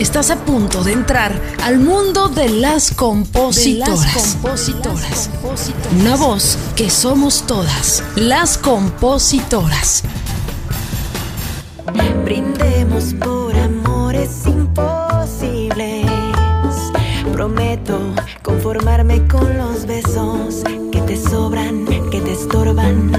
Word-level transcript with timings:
Estás 0.00 0.30
a 0.30 0.36
punto 0.46 0.82
de 0.82 0.94
entrar 0.94 1.38
al 1.62 1.78
mundo 1.78 2.30
de 2.30 2.48
las 2.48 2.90
compositoras. 2.90 4.38
Una 6.00 6.16
voz 6.16 6.56
que 6.74 6.88
somos 6.88 7.42
todas, 7.46 8.02
las 8.16 8.56
compositoras. 8.56 10.02
Brindemos 12.24 13.12
por 13.12 13.54
amores 13.54 14.46
imposibles. 14.46 16.06
Prometo 17.34 18.00
conformarme 18.40 19.28
con 19.28 19.58
los 19.58 19.84
besos 19.84 20.62
que 20.90 21.02
te 21.02 21.16
sobran, 21.18 21.84
que 22.10 22.22
te 22.22 22.32
estorban, 22.32 23.12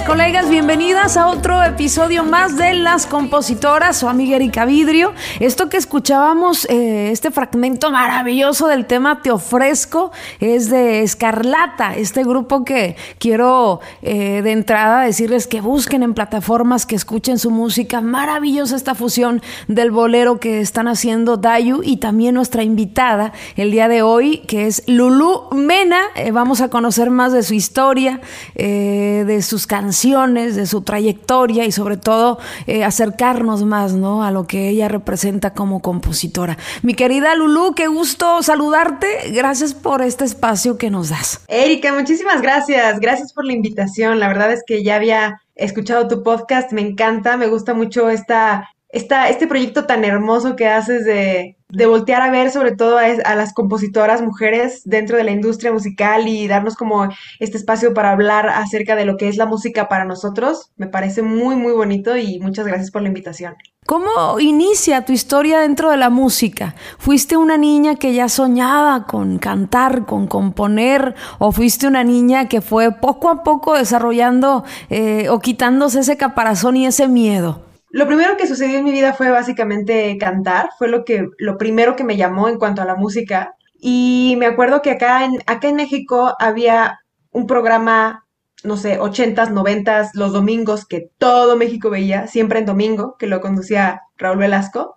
colegas, 0.00 0.48
bienvenidas 0.48 1.18
a 1.18 1.26
otro 1.26 1.62
episodio 1.62 2.24
más 2.24 2.56
de 2.56 2.72
Las 2.72 3.04
Compositoras, 3.04 3.98
su 3.98 4.08
amiga 4.08 4.36
Erika 4.36 4.64
Vidrio. 4.64 5.12
Esto 5.38 5.68
que 5.68 5.76
escuchábamos, 5.76 6.64
eh, 6.70 7.10
este 7.10 7.30
fragmento 7.30 7.90
maravilloso 7.90 8.68
del 8.68 8.86
tema 8.86 9.20
Te 9.20 9.30
ofrezco, 9.30 10.10
es 10.40 10.70
de 10.70 11.02
Escarlata, 11.02 11.94
este 11.94 12.24
grupo 12.24 12.64
que 12.64 12.96
quiero 13.18 13.80
eh, 14.00 14.40
de 14.40 14.52
entrada 14.52 15.02
decirles 15.02 15.46
que 15.46 15.60
busquen 15.60 16.02
en 16.02 16.14
plataformas, 16.14 16.86
que 16.86 16.94
escuchen 16.94 17.38
su 17.38 17.50
música. 17.50 18.00
Maravillosa 18.00 18.76
esta 18.76 18.94
fusión 18.94 19.42
del 19.68 19.90
bolero 19.90 20.40
que 20.40 20.62
están 20.62 20.88
haciendo 20.88 21.36
Dayu 21.36 21.82
y 21.84 21.98
también 21.98 22.34
nuestra 22.34 22.62
invitada 22.62 23.32
el 23.56 23.70
día 23.70 23.88
de 23.88 24.00
hoy, 24.00 24.38
que 24.48 24.66
es 24.68 24.84
Lulu 24.86 25.50
Mena. 25.52 26.00
Eh, 26.14 26.30
vamos 26.30 26.62
a 26.62 26.70
conocer 26.70 27.10
más 27.10 27.32
de 27.32 27.42
su 27.42 27.52
historia, 27.52 28.20
de 28.54 29.42
sus 29.42 29.66
canciones, 29.66 29.81
de 29.82 30.66
su 30.66 30.82
trayectoria 30.82 31.64
y 31.64 31.72
sobre 31.72 31.96
todo 31.96 32.38
eh, 32.66 32.84
acercarnos 32.84 33.64
más 33.64 33.92
¿no? 33.94 34.22
a 34.22 34.30
lo 34.30 34.46
que 34.46 34.68
ella 34.68 34.88
representa 34.88 35.54
como 35.54 35.82
compositora. 35.82 36.56
Mi 36.82 36.94
querida 36.94 37.34
Lulu, 37.34 37.74
qué 37.74 37.88
gusto 37.88 38.42
saludarte. 38.42 39.32
Gracias 39.32 39.74
por 39.74 40.02
este 40.02 40.24
espacio 40.24 40.78
que 40.78 40.90
nos 40.90 41.08
das. 41.08 41.40
Erika, 41.48 41.92
muchísimas 41.92 42.42
gracias. 42.42 43.00
Gracias 43.00 43.32
por 43.32 43.44
la 43.44 43.52
invitación. 43.52 44.20
La 44.20 44.28
verdad 44.28 44.52
es 44.52 44.62
que 44.66 44.84
ya 44.84 44.96
había 44.96 45.40
escuchado 45.54 46.06
tu 46.08 46.22
podcast. 46.22 46.72
Me 46.72 46.82
encanta, 46.82 47.36
me 47.36 47.48
gusta 47.48 47.74
mucho 47.74 48.08
esta, 48.08 48.68
este 48.92 49.46
proyecto 49.46 49.86
tan 49.86 50.04
hermoso 50.04 50.54
que 50.54 50.68
haces 50.68 51.04
de, 51.04 51.56
voltear 51.86 52.20
a 52.20 52.30
ver 52.30 52.50
sobre 52.50 52.76
todo 52.76 52.98
a, 52.98 53.04
a, 53.04 53.34
las 53.34 53.54
compositoras 53.54 54.20
mujeres 54.20 54.82
dentro 54.84 55.16
de 55.16 55.24
la 55.24 55.30
industria 55.30 55.72
musical 55.72 56.28
y 56.28 56.46
darnos 56.46 56.76
como 56.76 57.08
este 57.40 57.56
espacio 57.56 57.94
para 57.94 58.12
hablar 58.12 58.48
acerca 58.48 58.94
de 58.94 59.06
lo 59.06 59.16
que 59.16 59.28
es 59.28 59.38
la 59.38 59.46
música 59.46 59.88
para 59.88 60.04
nosotros. 60.04 60.70
Me 60.76 60.86
parece 60.86 61.22
muy, 61.22 61.56
muy 61.56 61.72
bonito 61.72 62.16
y 62.16 62.38
muchas 62.40 62.66
gracias 62.66 62.90
por 62.90 63.00
la 63.00 63.08
invitación. 63.08 63.54
¿Cómo 63.86 64.38
inicia 64.38 65.04
tu 65.04 65.12
historia 65.12 65.58
dentro 65.60 65.90
de 65.90 65.96
la 65.96 66.08
música? 66.08 66.76
¿Fuiste 66.98 67.36
una 67.36 67.56
niña 67.56 67.96
que 67.96 68.14
ya 68.14 68.28
soñaba 68.28 69.06
con 69.06 69.38
cantar, 69.38 70.06
con 70.06 70.28
componer, 70.28 71.16
o 71.38 71.50
fuiste 71.50 71.88
una 71.88 72.04
niña 72.04 72.48
que 72.48 72.60
fue 72.60 72.92
poco 72.92 73.28
a 73.28 73.42
poco 73.42 73.74
desarrollando 73.74 74.64
eh, 74.88 75.28
o 75.30 75.40
quitándose 75.40 76.00
ese 76.00 76.16
caparazón 76.16 76.76
y 76.76 76.86
ese 76.86 77.08
miedo? 77.08 77.71
Lo 77.92 78.06
primero 78.06 78.38
que 78.38 78.46
sucedió 78.46 78.78
en 78.78 78.84
mi 78.84 78.90
vida 78.90 79.12
fue 79.12 79.30
básicamente 79.30 80.16
cantar, 80.18 80.70
fue 80.78 80.88
lo 80.88 81.04
que 81.04 81.28
lo 81.36 81.58
primero 81.58 81.94
que 81.94 82.04
me 82.04 82.16
llamó 82.16 82.48
en 82.48 82.58
cuanto 82.58 82.80
a 82.80 82.86
la 82.86 82.96
música. 82.96 83.54
Y 83.78 84.34
me 84.38 84.46
acuerdo 84.46 84.80
que 84.80 84.92
acá 84.92 85.24
en, 85.26 85.42
acá 85.46 85.68
en 85.68 85.76
México 85.76 86.34
había 86.38 87.00
un 87.32 87.46
programa, 87.46 88.26
no 88.64 88.78
sé, 88.78 88.98
80s, 88.98 89.50
90s, 89.50 90.10
los 90.14 90.32
domingos 90.32 90.86
que 90.86 91.10
todo 91.18 91.56
México 91.56 91.90
veía, 91.90 92.26
siempre 92.28 92.60
en 92.60 92.66
domingo, 92.66 93.16
que 93.18 93.26
lo 93.26 93.42
conducía 93.42 94.00
Raúl 94.16 94.38
Velasco. 94.38 94.96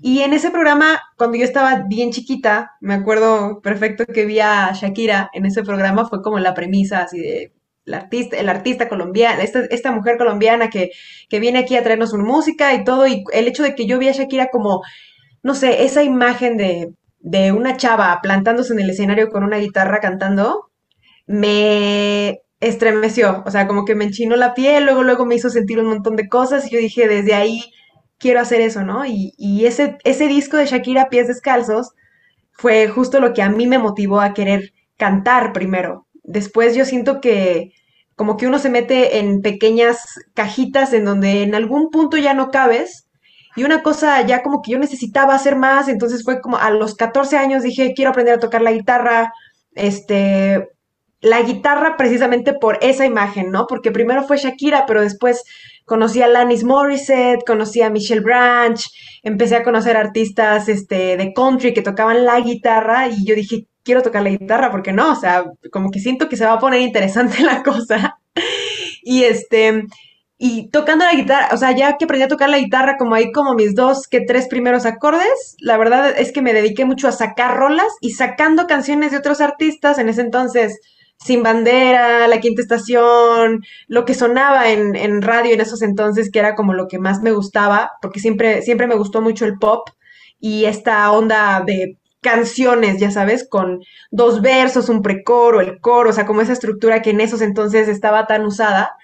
Y 0.00 0.20
en 0.20 0.32
ese 0.32 0.50
programa, 0.50 1.00
cuando 1.18 1.36
yo 1.36 1.44
estaba 1.44 1.84
bien 1.88 2.10
chiquita, 2.10 2.72
me 2.80 2.94
acuerdo 2.94 3.60
perfecto 3.60 4.06
que 4.06 4.24
vi 4.24 4.40
a 4.40 4.72
Shakira 4.72 5.28
en 5.34 5.44
ese 5.44 5.62
programa, 5.62 6.06
fue 6.08 6.22
como 6.22 6.38
la 6.38 6.54
premisa 6.54 7.02
así 7.02 7.20
de 7.20 7.52
la 7.84 7.98
artista, 7.98 8.36
el 8.36 8.48
artista 8.48 8.88
colombiana, 8.88 9.42
esta, 9.42 9.60
esta 9.60 9.92
mujer 9.92 10.16
colombiana 10.16 10.70
que, 10.70 10.90
que, 11.28 11.40
viene 11.40 11.58
aquí 11.60 11.76
a 11.76 11.82
traernos 11.82 12.10
su 12.10 12.18
música 12.18 12.74
y 12.74 12.84
todo, 12.84 13.06
y 13.06 13.24
el 13.32 13.48
hecho 13.48 13.62
de 13.62 13.74
que 13.74 13.86
yo 13.86 13.98
vi 13.98 14.08
a 14.08 14.12
Shakira 14.12 14.48
como, 14.50 14.82
no 15.42 15.54
sé, 15.54 15.84
esa 15.84 16.02
imagen 16.02 16.56
de, 16.56 16.92
de 17.20 17.52
una 17.52 17.76
chava 17.76 18.20
plantándose 18.22 18.72
en 18.72 18.80
el 18.80 18.90
escenario 18.90 19.30
con 19.30 19.44
una 19.44 19.58
guitarra 19.58 20.00
cantando, 20.00 20.70
me 21.26 22.40
estremeció, 22.60 23.42
o 23.46 23.50
sea, 23.50 23.66
como 23.66 23.84
que 23.84 23.94
me 23.94 24.04
enchinó 24.04 24.36
la 24.36 24.54
piel, 24.54 24.84
luego, 24.84 25.02
luego 25.02 25.26
me 25.26 25.34
hizo 25.34 25.50
sentir 25.50 25.78
un 25.78 25.86
montón 25.86 26.16
de 26.16 26.28
cosas 26.28 26.66
y 26.66 26.70
yo 26.70 26.78
dije, 26.78 27.08
desde 27.08 27.34
ahí 27.34 27.62
quiero 28.18 28.40
hacer 28.40 28.60
eso, 28.60 28.82
¿no? 28.84 29.04
Y, 29.06 29.34
y 29.36 29.66
ese, 29.66 29.98
ese 30.04 30.28
disco 30.28 30.56
de 30.56 30.66
Shakira, 30.66 31.08
Pies 31.10 31.28
Descalzos, 31.28 31.92
fue 32.52 32.88
justo 32.88 33.20
lo 33.20 33.32
que 33.34 33.42
a 33.42 33.50
mí 33.50 33.66
me 33.66 33.78
motivó 33.78 34.20
a 34.20 34.32
querer 34.32 34.72
cantar 34.96 35.52
primero, 35.52 36.03
después 36.24 36.74
yo 36.74 36.84
siento 36.84 37.20
que 37.20 37.72
como 38.16 38.36
que 38.36 38.46
uno 38.46 38.58
se 38.58 38.70
mete 38.70 39.18
en 39.18 39.42
pequeñas 39.42 39.98
cajitas 40.34 40.92
en 40.92 41.04
donde 41.04 41.42
en 41.42 41.54
algún 41.54 41.90
punto 41.90 42.16
ya 42.16 42.34
no 42.34 42.50
cabes. 42.50 43.06
Y 43.56 43.64
una 43.64 43.82
cosa 43.82 44.20
ya 44.22 44.42
como 44.42 44.62
que 44.62 44.72
yo 44.72 44.78
necesitaba 44.78 45.34
hacer 45.34 45.56
más, 45.56 45.88
entonces 45.88 46.24
fue 46.24 46.40
como 46.40 46.56
a 46.58 46.70
los 46.70 46.96
14 46.96 47.36
años 47.36 47.62
dije, 47.62 47.92
quiero 47.94 48.10
aprender 48.10 48.34
a 48.34 48.40
tocar 48.40 48.62
la 48.62 48.72
guitarra, 48.72 49.32
este, 49.74 50.68
la 51.20 51.42
guitarra 51.42 51.96
precisamente 51.96 52.52
por 52.52 52.78
esa 52.82 53.06
imagen, 53.06 53.50
¿no? 53.50 53.66
Porque 53.68 53.92
primero 53.92 54.24
fue 54.24 54.38
Shakira, 54.38 54.86
pero 54.86 55.02
después 55.02 55.44
conocí 55.84 56.20
a 56.22 56.28
Lannis 56.28 56.64
Morissette, 56.64 57.44
conocí 57.46 57.80
a 57.82 57.90
Michelle 57.90 58.22
Branch, 58.22 58.80
empecé 59.22 59.56
a 59.56 59.62
conocer 59.62 59.96
artistas 59.96 60.68
este, 60.68 61.16
de 61.16 61.32
country 61.32 61.74
que 61.74 61.82
tocaban 61.82 62.24
la 62.24 62.40
guitarra 62.40 63.08
y 63.08 63.24
yo 63.24 63.34
dije, 63.34 63.68
quiero 63.84 64.02
tocar 64.02 64.22
la 64.22 64.30
guitarra, 64.30 64.70
porque 64.70 64.92
no, 64.92 65.12
o 65.12 65.16
sea, 65.16 65.44
como 65.70 65.90
que 65.90 66.00
siento 66.00 66.28
que 66.28 66.36
se 66.36 66.46
va 66.46 66.54
a 66.54 66.58
poner 66.58 66.80
interesante 66.80 67.42
la 67.44 67.62
cosa. 67.62 68.18
y 69.02 69.24
este, 69.24 69.84
y 70.38 70.68
tocando 70.70 71.04
la 71.04 71.14
guitarra, 71.14 71.48
o 71.52 71.56
sea, 71.56 71.72
ya 71.72 71.96
que 71.96 72.06
aprendí 72.06 72.24
a 72.24 72.28
tocar 72.28 72.50
la 72.50 72.58
guitarra, 72.58 72.96
como 72.98 73.14
ahí 73.14 73.30
como 73.32 73.54
mis 73.54 73.74
dos 73.74 74.08
que 74.08 74.20
tres 74.20 74.48
primeros 74.48 74.84
acordes, 74.86 75.56
la 75.60 75.76
verdad 75.76 76.12
es 76.18 76.32
que 76.32 76.42
me 76.42 76.52
dediqué 76.52 76.84
mucho 76.84 77.08
a 77.08 77.12
sacar 77.12 77.56
rolas 77.56 77.92
y 78.00 78.12
sacando 78.12 78.66
canciones 78.66 79.12
de 79.12 79.18
otros 79.18 79.40
artistas 79.40 79.98
en 79.98 80.08
ese 80.08 80.22
entonces. 80.22 80.80
Sin 81.16 81.44
bandera, 81.44 82.26
la 82.26 82.40
quinta 82.40 82.60
estación, 82.60 83.62
lo 83.86 84.04
que 84.04 84.14
sonaba 84.14 84.68
en, 84.70 84.96
en 84.96 85.22
radio 85.22 85.54
en 85.54 85.60
esos 85.60 85.80
entonces, 85.80 86.30
que 86.30 86.40
era 86.40 86.56
como 86.56 86.74
lo 86.74 86.88
que 86.88 86.98
más 86.98 87.22
me 87.22 87.30
gustaba, 87.30 87.92
porque 88.02 88.18
siempre, 88.18 88.62
siempre 88.62 88.88
me 88.88 88.96
gustó 88.96 89.22
mucho 89.22 89.44
el 89.46 89.56
pop 89.58 89.88
y 90.40 90.64
esta 90.64 91.10
onda 91.12 91.62
de 91.64 91.96
canciones, 92.24 92.98
ya 93.00 93.12
sabes, 93.12 93.48
con 93.48 93.80
dos 94.10 94.42
versos, 94.42 94.88
un 94.88 95.02
precoro, 95.02 95.60
el 95.60 95.80
coro, 95.80 96.10
o 96.10 96.12
sea, 96.12 96.26
como 96.26 96.40
esa 96.42 96.54
estructura 96.54 97.02
que 97.02 97.10
en 97.10 97.20
esos 97.20 97.42
entonces 97.42 97.88
estaba 97.88 98.26
tan 98.26 98.44
usada. 98.46 98.96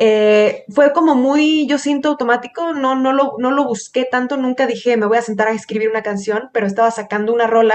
Eh, 0.00 0.64
fue 0.68 0.92
como 0.92 1.16
muy, 1.16 1.66
yo 1.68 1.78
siento 1.78 2.10
automático, 2.10 2.72
no, 2.74 2.94
no, 2.94 3.12
lo, 3.12 3.34
no 3.38 3.50
lo 3.50 3.64
busqué 3.64 4.04
tanto, 4.04 4.36
nunca 4.36 4.66
dije 4.68 4.96
me 4.96 5.06
voy 5.06 5.18
a 5.18 5.22
sentar 5.22 5.48
a 5.48 5.52
escribir 5.52 5.90
una 5.90 6.04
canción, 6.04 6.50
pero 6.52 6.68
estaba 6.68 6.92
sacando 6.92 7.34
una 7.34 7.48
rola 7.48 7.74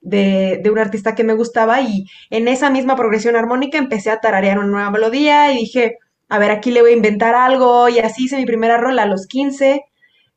de, 0.00 0.60
de 0.62 0.70
un 0.70 0.78
artista 0.78 1.16
que 1.16 1.24
me 1.24 1.34
gustaba 1.34 1.80
y 1.80 2.06
en 2.30 2.46
esa 2.48 2.70
misma 2.70 2.94
progresión 2.96 3.34
armónica 3.36 3.78
empecé 3.78 4.10
a 4.10 4.20
tararear 4.20 4.58
una 4.60 4.68
nueva 4.68 4.90
melodía 4.92 5.52
y 5.52 5.56
dije, 5.58 5.98
a 6.28 6.38
ver, 6.38 6.52
aquí 6.52 6.70
le 6.70 6.82
voy 6.82 6.92
a 6.92 6.96
inventar 6.96 7.34
algo 7.34 7.88
y 7.88 7.98
así 7.98 8.24
hice 8.26 8.36
mi 8.36 8.46
primera 8.46 8.76
rola 8.78 9.02
a 9.02 9.06
los 9.06 9.26
15, 9.26 9.84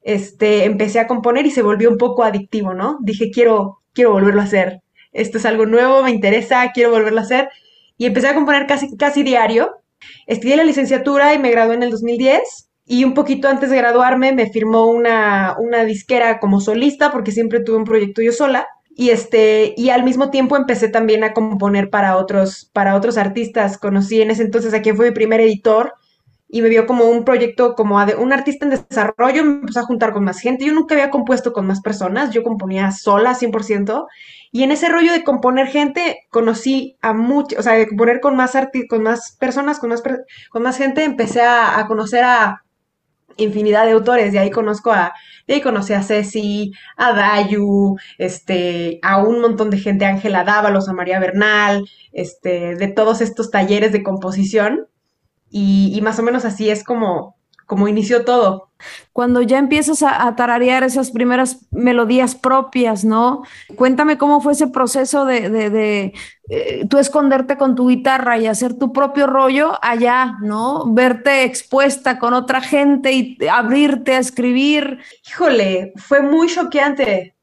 este, 0.02 0.66
empecé 0.66 1.00
a 1.00 1.08
componer 1.08 1.46
y 1.46 1.52
se 1.52 1.62
volvió 1.62 1.90
un 1.90 1.98
poco 1.98 2.24
adictivo, 2.24 2.74
¿no? 2.74 2.98
Dije, 3.02 3.30
quiero, 3.32 3.82
quiero 3.98 4.12
volverlo 4.12 4.42
a 4.42 4.44
hacer. 4.44 4.82
Esto 5.12 5.40
es 5.40 5.46
algo 5.48 5.66
nuevo, 5.66 6.04
me 6.04 6.12
interesa, 6.12 6.72
quiero 6.72 6.92
volverlo 6.92 7.20
a 7.20 7.24
hacer. 7.24 7.50
Y 7.98 8.06
empecé 8.06 8.28
a 8.28 8.36
componer 8.36 8.68
casi, 8.68 8.96
casi 8.96 9.24
diario. 9.24 9.72
Estudié 10.28 10.56
la 10.56 10.64
licenciatura 10.64 11.34
y 11.34 11.40
me 11.40 11.50
gradué 11.50 11.74
en 11.74 11.82
el 11.82 11.90
2010. 11.90 12.70
Y 12.86 13.04
un 13.04 13.16
poquito 13.16 13.50
antes 13.50 13.72
de 13.72 13.78
graduarme 13.78 14.34
me 14.34 14.52
firmó 14.52 14.86
una, 14.86 15.56
una 15.58 15.84
disquera 15.84 16.40
como 16.40 16.62
solista, 16.62 17.12
porque 17.12 17.32
siempre 17.32 17.60
tuve 17.60 17.78
un 17.78 17.86
proyecto 17.86 18.22
yo 18.22 18.32
sola. 18.32 18.68
Y, 18.96 19.10
este, 19.10 19.74
y 19.76 19.90
al 19.90 20.04
mismo 20.04 20.30
tiempo 20.30 20.56
empecé 20.56 20.90
también 20.90 21.24
a 21.24 21.34
componer 21.34 21.90
para 21.90 22.18
otros, 22.18 22.70
para 22.72 22.96
otros 22.96 23.18
artistas. 23.18 23.80
Conocí 23.80 24.22
en 24.22 24.30
ese 24.30 24.44
entonces 24.44 24.76
a 24.76 24.84
quien 24.84 24.96
fue 24.96 25.08
mi 25.08 25.16
primer 25.16 25.42
editor, 25.42 25.96
y 26.50 26.62
me 26.62 26.70
vio 26.70 26.86
como 26.86 27.06
un 27.06 27.26
proyecto, 27.26 27.76
como 27.76 27.98
un 27.98 28.34
artista 28.34 28.66
en 28.66 28.72
desarrollo, 28.72 29.44
me 29.44 29.52
empezó 29.60 29.82
a 29.82 29.84
juntar 29.84 30.14
con 30.14 30.24
más 30.24 30.40
gente. 30.40 30.66
Yo 30.66 30.74
nunca 30.74 30.96
había 30.96 31.10
compuesto 31.10 31.52
con 31.52 31.68
más 31.68 31.82
personas, 31.82 32.32
yo 32.32 32.44
componía 32.44 32.92
sola 32.92 33.36
100%. 33.36 34.08
Y 34.52 34.64
en 34.64 34.72
ese 34.72 34.88
rollo 34.88 35.12
de 35.12 35.24
componer 35.26 35.68
gente, 35.68 36.26
conocí 36.30 36.98
a 37.02 37.14
muchos, 37.14 37.60
o 37.60 37.64
sea, 37.64 37.74
de 37.74 37.88
componer 37.88 38.22
con 38.22 38.36
más, 38.38 38.54
con 38.90 39.04
más 39.04 39.36
personas, 39.38 39.80
con 39.80 39.90
más, 39.90 40.02
con 40.50 40.64
más 40.64 40.78
gente, 40.78 41.04
empecé 41.04 41.42
a, 41.42 41.84
conocer 41.88 42.24
a 42.24 42.64
infinidad 43.36 43.86
de 43.86 43.92
autores. 43.92 44.32
De 44.32 44.40
ahí 44.40 44.50
conozco 44.50 44.92
a, 44.92 45.12
de 45.48 45.56
ahí 45.56 45.62
conocí 45.62 45.94
a 45.94 46.02
Ceci, 46.02 46.72
a 46.96 47.12
Dayu, 47.12 47.98
este, 48.18 49.00
a 49.04 49.22
un 49.22 49.42
montón 49.42 49.70
de 49.70 49.80
gente, 49.80 50.06
a 50.06 50.10
Ángela 50.10 50.46
Dávalos, 50.46 50.88
a 50.88 50.94
María 50.94 51.20
Bernal, 51.20 51.84
este, 52.14 52.76
de 52.76 52.88
todos 52.88 53.20
estos 53.20 53.52
talleres 53.52 53.92
de 53.92 54.02
composición. 54.02 54.88
Y, 55.50 55.92
y 55.96 56.02
más 56.02 56.20
o 56.20 56.24
menos 56.24 56.46
así 56.46 56.70
es 56.70 56.84
como, 56.84 57.38
como 57.68 57.88
inició 57.90 58.24
todo. 58.24 58.72
Cuando 59.12 59.42
ya 59.42 59.60
empiezas 59.60 60.02
a, 60.02 60.36
tararear 60.36 60.84
esas 60.84 61.12
primeras 61.12 61.68
melodías 61.70 62.34
propias, 62.34 63.04
¿no? 63.04 63.44
Cuéntame 63.76 64.18
cómo 64.18 64.40
fue 64.40 64.54
ese 64.54 64.68
proceso 64.68 65.26
de, 65.26 65.50
de, 65.50 66.14
eh, 66.50 66.86
tú 66.90 66.98
esconderte 66.98 67.58
con 67.58 67.76
tu 67.76 67.90
guitarra 67.90 68.38
y 68.38 68.48
hacer 68.48 68.76
tu 68.76 68.94
propio 68.94 69.28
rollo 69.28 69.78
allá, 69.82 70.38
¿no? 70.42 70.86
Verte 70.94 71.44
expuesta 71.44 72.20
con 72.20 72.34
otra 72.34 72.62
gente 72.62 73.12
y 73.12 73.38
abrirte 73.52 74.16
a 74.16 74.20
escribir. 74.20 75.00
Híjole, 75.28 75.92
fue 75.98 76.22
muy 76.22 76.48
choqueante. 76.48 77.36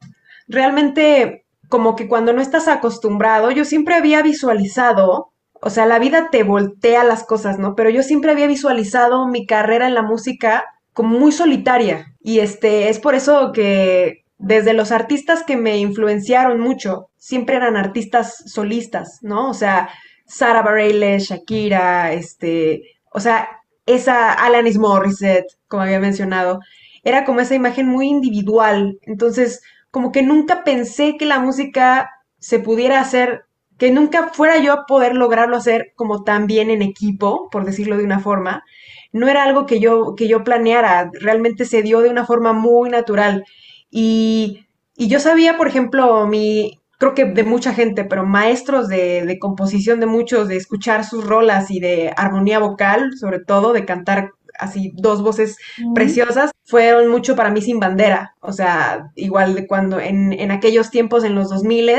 Realmente, 0.49 1.45
como 1.69 1.97
que 1.97 2.09
cuando 2.09 2.33
no 2.33 2.41
estás 2.41 2.67
acostumbrado, 2.67 3.51
yo 3.51 3.67
siempre 3.67 3.95
había 3.95 4.23
visualizado 4.23 5.34
o 5.67 5.71
sea, 5.71 5.87
la 5.87 5.99
vida 5.99 6.29
te 6.31 6.43
voltea 6.43 7.05
las 7.05 7.25
cosas, 7.25 7.59
¿no? 7.59 7.75
Pero 7.75 7.89
yo 7.89 8.03
siempre 8.03 8.31
había 8.31 8.47
visualizado 8.47 9.27
mi 9.29 9.47
carrera 9.47 9.87
en 9.87 9.95
la 9.95 10.03
música 10.03 10.67
como 10.93 11.19
muy 11.19 11.33
solitaria. 11.33 12.15
Y 12.21 12.41
este, 12.41 12.91
es 12.91 12.99
por 12.99 13.15
eso 13.15 13.51
que 13.53 14.25
desde 14.37 14.75
los 14.75 14.93
artistas 14.93 15.43
que 15.43 15.57
me 15.57 15.79
influenciaron 15.79 16.61
mucho, 16.61 17.09
siempre 17.17 17.57
eran 17.57 17.79
artistas 17.79 18.43
solistas, 18.45 19.21
¿no? 19.23 19.49
O 19.49 19.55
sea, 19.55 19.89
Sara 20.27 20.61
Bareilles, 20.61 21.29
Shakira, 21.29 22.13
este, 22.13 22.83
o 23.11 23.21
sea, 23.21 23.49
esa 23.87 24.35
Alanis 24.35 24.77
Morissette, 24.77 25.57
como 25.67 25.85
había 25.85 25.99
mencionado, 25.99 26.61
era 27.05 27.25
como 27.25 27.41
esa 27.41 27.55
imagen 27.55 27.89
muy 27.89 28.09
individual. 28.09 28.99
Entonces, 29.01 29.63
como 29.91 30.13
que 30.13 30.23
nunca 30.23 30.63
pensé 30.63 31.17
que 31.19 31.25
la 31.25 31.39
música 31.39 32.11
se 32.39 32.59
pudiera 32.59 33.01
hacer 33.01 33.47
que 33.79 33.91
nunca 33.91 34.29
fuera 34.29 34.59
yo 34.59 34.73
a 34.73 34.87
poder 34.87 35.15
lograrlo 35.15 35.57
hacer 35.57 35.93
como 35.97 36.23
tan 36.25 36.47
bien 36.47 36.71
en 36.71 36.83
equipo, 36.83 37.49
por 37.51 37.65
decirlo 37.65 37.97
de 37.97 38.05
una 38.05 38.21
forma, 38.21 38.65
no 39.13 39.29
era 39.29 39.45
algo 39.45 39.67
que 39.67 39.81
yo, 39.81 40.15
que 40.17 40.29
yo 40.29 40.45
planeara, 40.45 41.11
realmente 41.21 41.65
se 41.65 41.83
dio 41.83 42.01
de 42.01 42.11
una 42.11 42.27
forma 42.27 42.53
muy 42.53 42.91
natural. 42.91 43.45
Y, 43.91 44.67
y 44.97 45.09
yo 45.09 45.21
sabía, 45.21 45.57
por 45.57 45.69
ejemplo, 45.69 46.27
mi, 46.27 46.81
creo 46.99 47.15
que 47.15 47.25
de 47.25 47.45
mucha 47.45 47.75
gente, 47.75 48.05
pero 48.05 48.27
maestros 48.27 48.89
de, 48.89 49.25
de, 49.25 49.39
composición 49.39 50.01
de 50.01 50.07
muchos, 50.07 50.49
de 50.49 50.57
escuchar 50.57 51.05
sus 51.05 51.25
rolas 51.25 51.71
y 51.71 51.81
de 51.81 52.13
armonía 52.17 52.59
vocal, 52.59 53.13
sobre 53.19 53.39
todo, 53.41 53.73
de 53.73 53.85
cantar 53.85 54.33
así 54.59 54.93
dos 54.95 55.23
voces 55.23 55.57
preciosas, 55.95 56.51
fueron 56.65 57.09
mucho 57.09 57.37
para 57.37 57.51
mí 57.51 57.61
sin 57.61 57.81
bandera. 57.81 58.35
O 58.41 58.53
sea, 58.53 59.11
igual 59.15 59.55
de 59.55 59.67
cuando 59.67 60.01
en, 60.01 60.33
en 60.33 60.51
aquellos 60.51 60.91
tiempos, 60.91 61.25
en 61.25 61.35
los 61.35 61.51
2000, 61.51 61.91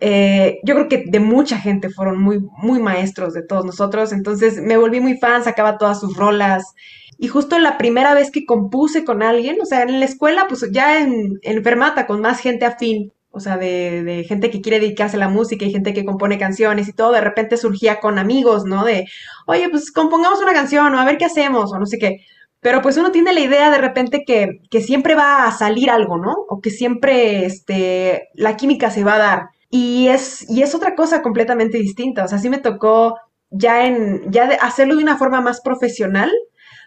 eh, 0.00 0.58
yo 0.64 0.74
creo 0.74 0.88
que 0.88 1.04
de 1.06 1.20
mucha 1.20 1.58
gente 1.58 1.90
fueron 1.90 2.20
muy, 2.20 2.40
muy 2.58 2.80
maestros 2.80 3.34
de 3.34 3.42
todos 3.42 3.64
nosotros. 3.64 4.12
Entonces 4.12 4.60
me 4.60 4.76
volví 4.76 5.00
muy 5.00 5.18
fan, 5.18 5.44
sacaba 5.44 5.78
todas 5.78 6.00
sus 6.00 6.16
rolas. 6.16 6.74
Y 7.18 7.28
justo 7.28 7.58
la 7.58 7.78
primera 7.78 8.14
vez 8.14 8.30
que 8.30 8.44
compuse 8.44 9.04
con 9.04 9.22
alguien, 9.22 9.56
o 9.62 9.64
sea, 9.64 9.82
en 9.82 10.00
la 10.00 10.06
escuela, 10.06 10.46
pues 10.48 10.66
ya 10.70 11.00
en, 11.00 11.38
en 11.42 11.64
Fermata, 11.64 12.06
con 12.06 12.20
más 12.20 12.40
gente 12.40 12.66
afín, 12.66 13.12
o 13.36 13.40
sea, 13.40 13.58
de, 13.58 14.02
de, 14.02 14.24
gente 14.24 14.50
que 14.50 14.62
quiere 14.62 14.80
dedicarse 14.80 15.16
a 15.16 15.20
la 15.20 15.28
música 15.28 15.64
y 15.66 15.70
gente 15.70 15.92
que 15.92 16.06
compone 16.06 16.38
canciones 16.38 16.88
y 16.88 16.94
todo, 16.94 17.12
de 17.12 17.20
repente 17.20 17.58
surgía 17.58 18.00
con 18.00 18.18
amigos, 18.18 18.64
¿no? 18.64 18.84
De, 18.84 19.06
oye, 19.46 19.68
pues 19.68 19.92
compongamos 19.92 20.40
una 20.40 20.54
canción 20.54 20.94
o 20.94 20.98
a 20.98 21.04
ver 21.04 21.18
qué 21.18 21.26
hacemos 21.26 21.72
o 21.72 21.78
no 21.78 21.84
sé 21.86 21.98
qué. 21.98 22.20
Pero 22.60 22.80
pues 22.82 22.96
uno 22.96 23.12
tiene 23.12 23.34
la 23.34 23.40
idea 23.40 23.70
de 23.70 23.78
repente 23.78 24.24
que, 24.26 24.60
que 24.70 24.80
siempre 24.80 25.14
va 25.14 25.46
a 25.46 25.52
salir 25.52 25.90
algo, 25.90 26.16
¿no? 26.16 26.34
O 26.48 26.60
que 26.60 26.70
siempre 26.70 27.44
este, 27.44 28.30
la 28.34 28.56
química 28.56 28.90
se 28.90 29.04
va 29.04 29.14
a 29.16 29.18
dar. 29.18 29.42
Y 29.70 30.08
es, 30.08 30.48
y 30.48 30.62
es 30.62 30.74
otra 30.74 30.94
cosa 30.94 31.22
completamente 31.22 31.78
distinta. 31.78 32.24
O 32.24 32.28
sea, 32.28 32.38
sí 32.38 32.48
me 32.48 32.58
tocó 32.58 33.18
ya 33.50 33.86
en, 33.86 34.32
ya 34.32 34.46
de 34.46 34.56
hacerlo 34.56 34.96
de 34.96 35.02
una 35.02 35.18
forma 35.18 35.42
más 35.42 35.60
profesional, 35.60 36.32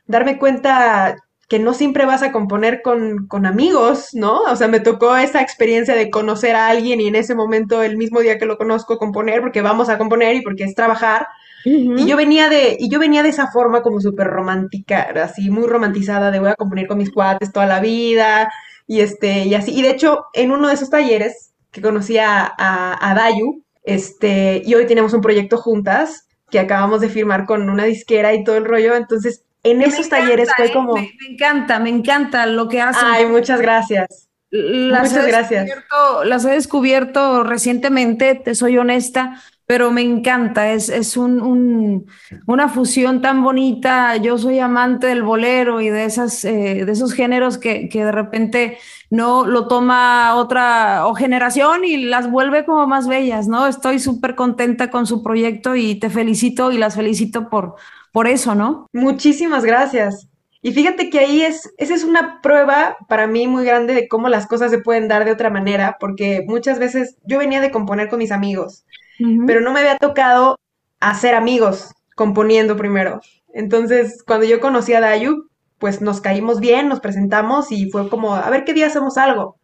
darme 0.08 0.40
cuenta 0.40 1.16
que 1.50 1.58
no 1.58 1.74
siempre 1.74 2.06
vas 2.06 2.22
a 2.22 2.32
componer 2.32 2.84
con, 2.84 3.26
con, 3.28 3.48
amigos, 3.48 4.10
¿no? 4.14 4.44
O 4.44 4.56
sea, 4.56 4.68
me 4.68 4.80
tocó 4.80 5.18
esa 5.18 5.42
experiencia 5.42 5.96
de 5.96 6.12
conocer 6.12 6.56
a 6.56 6.68
alguien 6.68 7.02
y 7.02 7.08
en 7.08 7.16
ese 7.16 7.34
momento, 7.34 7.82
el 7.82 7.98
mismo 7.98 8.20
día 8.20 8.38
que 8.38 8.46
lo 8.46 8.56
conozco, 8.56 9.00
componer, 9.00 9.42
porque 9.42 9.64
vamos 9.64 9.90
a 9.90 9.98
componer 9.98 10.36
y 10.36 10.42
porque 10.44 10.64
es 10.64 10.76
trabajar. 10.76 11.28
Y 11.66 12.06
yo 12.06 12.16
venía 12.16 12.50
de, 12.50 12.78
y 12.80 12.90
yo 12.90 13.00
venía 13.00 13.24
de 13.24 13.30
esa 13.30 13.52
forma 13.52 13.82
como 13.82 14.00
súper 14.00 14.28
romántica, 14.28 15.10
así 15.24 15.50
muy 15.50 15.68
romantizada 15.68 16.32
de 16.32 16.40
voy 16.40 16.50
a 16.50 16.56
componer 16.56 16.88
con 16.88 17.00
mis 17.00 17.12
cuates 17.12 17.52
toda 17.52 17.66
la 17.66 17.82
vida, 17.82 18.50
y 18.88 19.02
este, 19.02 19.46
y 19.46 19.56
así. 19.56 19.74
Y 19.78 19.82
de 19.82 19.90
hecho, 19.90 20.26
en 20.34 20.52
uno 20.52 20.68
de 20.68 20.76
esos 20.76 20.90
talleres 20.92 21.52
que 21.72 21.82
conocí 21.82 22.18
a, 22.20 22.54
a, 22.58 23.14
Dayu, 23.16 23.64
este, 23.84 24.62
y 24.64 24.76
hoy 24.76 24.86
tenemos 24.86 25.14
un 25.14 25.22
proyecto 25.22 25.58
juntas 25.58 26.28
que 26.50 26.60
acabamos 26.60 27.02
de 27.02 27.10
firmar 27.10 27.46
con 27.46 27.70
una 27.70 27.86
disquera 27.86 28.34
y 28.34 28.44
todo 28.44 28.56
el 28.56 28.66
rollo, 28.66 28.96
entonces 28.96 29.44
en 29.64 29.82
esos 29.82 30.10
talleres 30.10 30.50
fue 30.56 30.68
¿eh? 30.68 30.74
como... 30.74 30.94
Me, 30.94 31.12
encanta, 31.30 31.80
me 31.80 31.90
encanta 31.90 32.46
lo 32.46 32.68
que 32.68 32.82
hacen. 32.82 33.06
Ay, 33.06 33.26
muchas 33.26 33.60
gracias. 33.62 34.30
muchas 34.52 35.28
gracias. 35.28 35.70
Las 36.26 36.46
he 36.46 36.52
descubierto 36.52 37.44
recientemente, 37.44 38.36
te 38.36 38.56
soy 38.56 38.78
honesta, 38.78 39.42
pero 39.70 39.92
me 39.92 40.02
encanta, 40.02 40.72
es, 40.72 40.90
es 40.90 41.16
un, 41.16 42.08
una 42.48 42.70
fusión 42.70 43.22
tan 43.22 43.44
bonita. 43.44 44.16
Yo 44.16 44.40
soy 44.40 44.58
amante 44.58 45.06
del 45.06 45.22
bolero 45.22 45.80
y 45.80 45.90
de, 45.90 46.06
esas, 46.06 46.44
eh, 46.44 46.86
de 46.86 46.92
esos 46.92 47.14
géneros 47.14 47.60
que, 47.60 47.88
que, 47.88 48.04
de 48.04 48.12
repente 48.12 48.80
no 49.12 49.46
lo 49.46 49.68
toma 49.68 50.34
otra 50.38 51.06
o 51.06 51.14
generación 51.14 51.86
y 51.86 51.98
las 51.98 52.32
vuelve 52.32 52.66
como 52.66 52.88
más 52.88 53.08
bellas, 53.08 53.48
¿no? 53.48 53.68
Estoy 53.68 54.00
súper 54.00 54.34
contenta 54.34 54.90
con 54.90 55.06
su 55.06 55.22
proyecto 55.22 55.76
y 55.76 56.00
te 56.00 56.10
felicito 56.10 56.72
y 56.72 56.80
las 56.80 56.96
felicito 56.96 57.48
por, 57.52 57.76
por 58.12 58.28
eso, 58.28 58.56
¿no? 58.56 58.88
Muchísimas 58.94 59.66
gracias. 59.66 60.28
Y 60.62 60.74
fíjate 60.74 61.10
que 61.10 61.20
ahí 61.20 61.42
es, 61.42 61.70
esa 61.78 61.94
es 61.94 62.04
una 62.04 62.42
prueba 62.42 62.98
para 63.08 63.28
mí 63.28 63.48
muy 63.48 63.66
grande 63.66 63.94
de 63.94 64.08
cómo 64.08 64.28
las 64.28 64.46
cosas 64.46 64.72
se 64.72 64.80
pueden 64.80 65.08
dar 65.08 65.24
de 65.24 65.32
otra 65.32 65.50
manera, 65.50 65.98
porque 66.00 66.44
muchas 66.48 66.80
veces 66.80 67.16
yo 67.24 67.40
venía 67.40 67.62
de 67.62 67.72
componer 67.72 68.10
con 68.10 68.20
mis 68.20 68.32
amigos, 68.32 68.86
pero 69.48 69.62
no 69.62 69.72
me 69.72 69.80
había 69.80 69.98
tocado 69.98 70.58
hacer 71.00 71.34
amigos 71.34 71.94
componiendo 72.16 72.76
primero. 72.76 73.22
Entonces, 73.54 74.22
cuando 74.26 74.46
yo 74.46 74.60
conocí 74.60 74.94
a 74.94 75.00
Dayu, 75.00 75.50
pues 75.78 76.02
nos 76.02 76.20
caímos 76.20 76.60
bien, 76.60 76.90
nos 76.90 77.00
presentamos 77.00 77.72
y 77.72 77.90
fue 77.90 78.10
como, 78.10 78.36
a 78.36 78.50
ver 78.50 78.66
qué 78.66 78.74
día 78.74 78.88
hacemos 78.88 79.18
algo. 79.18 79.58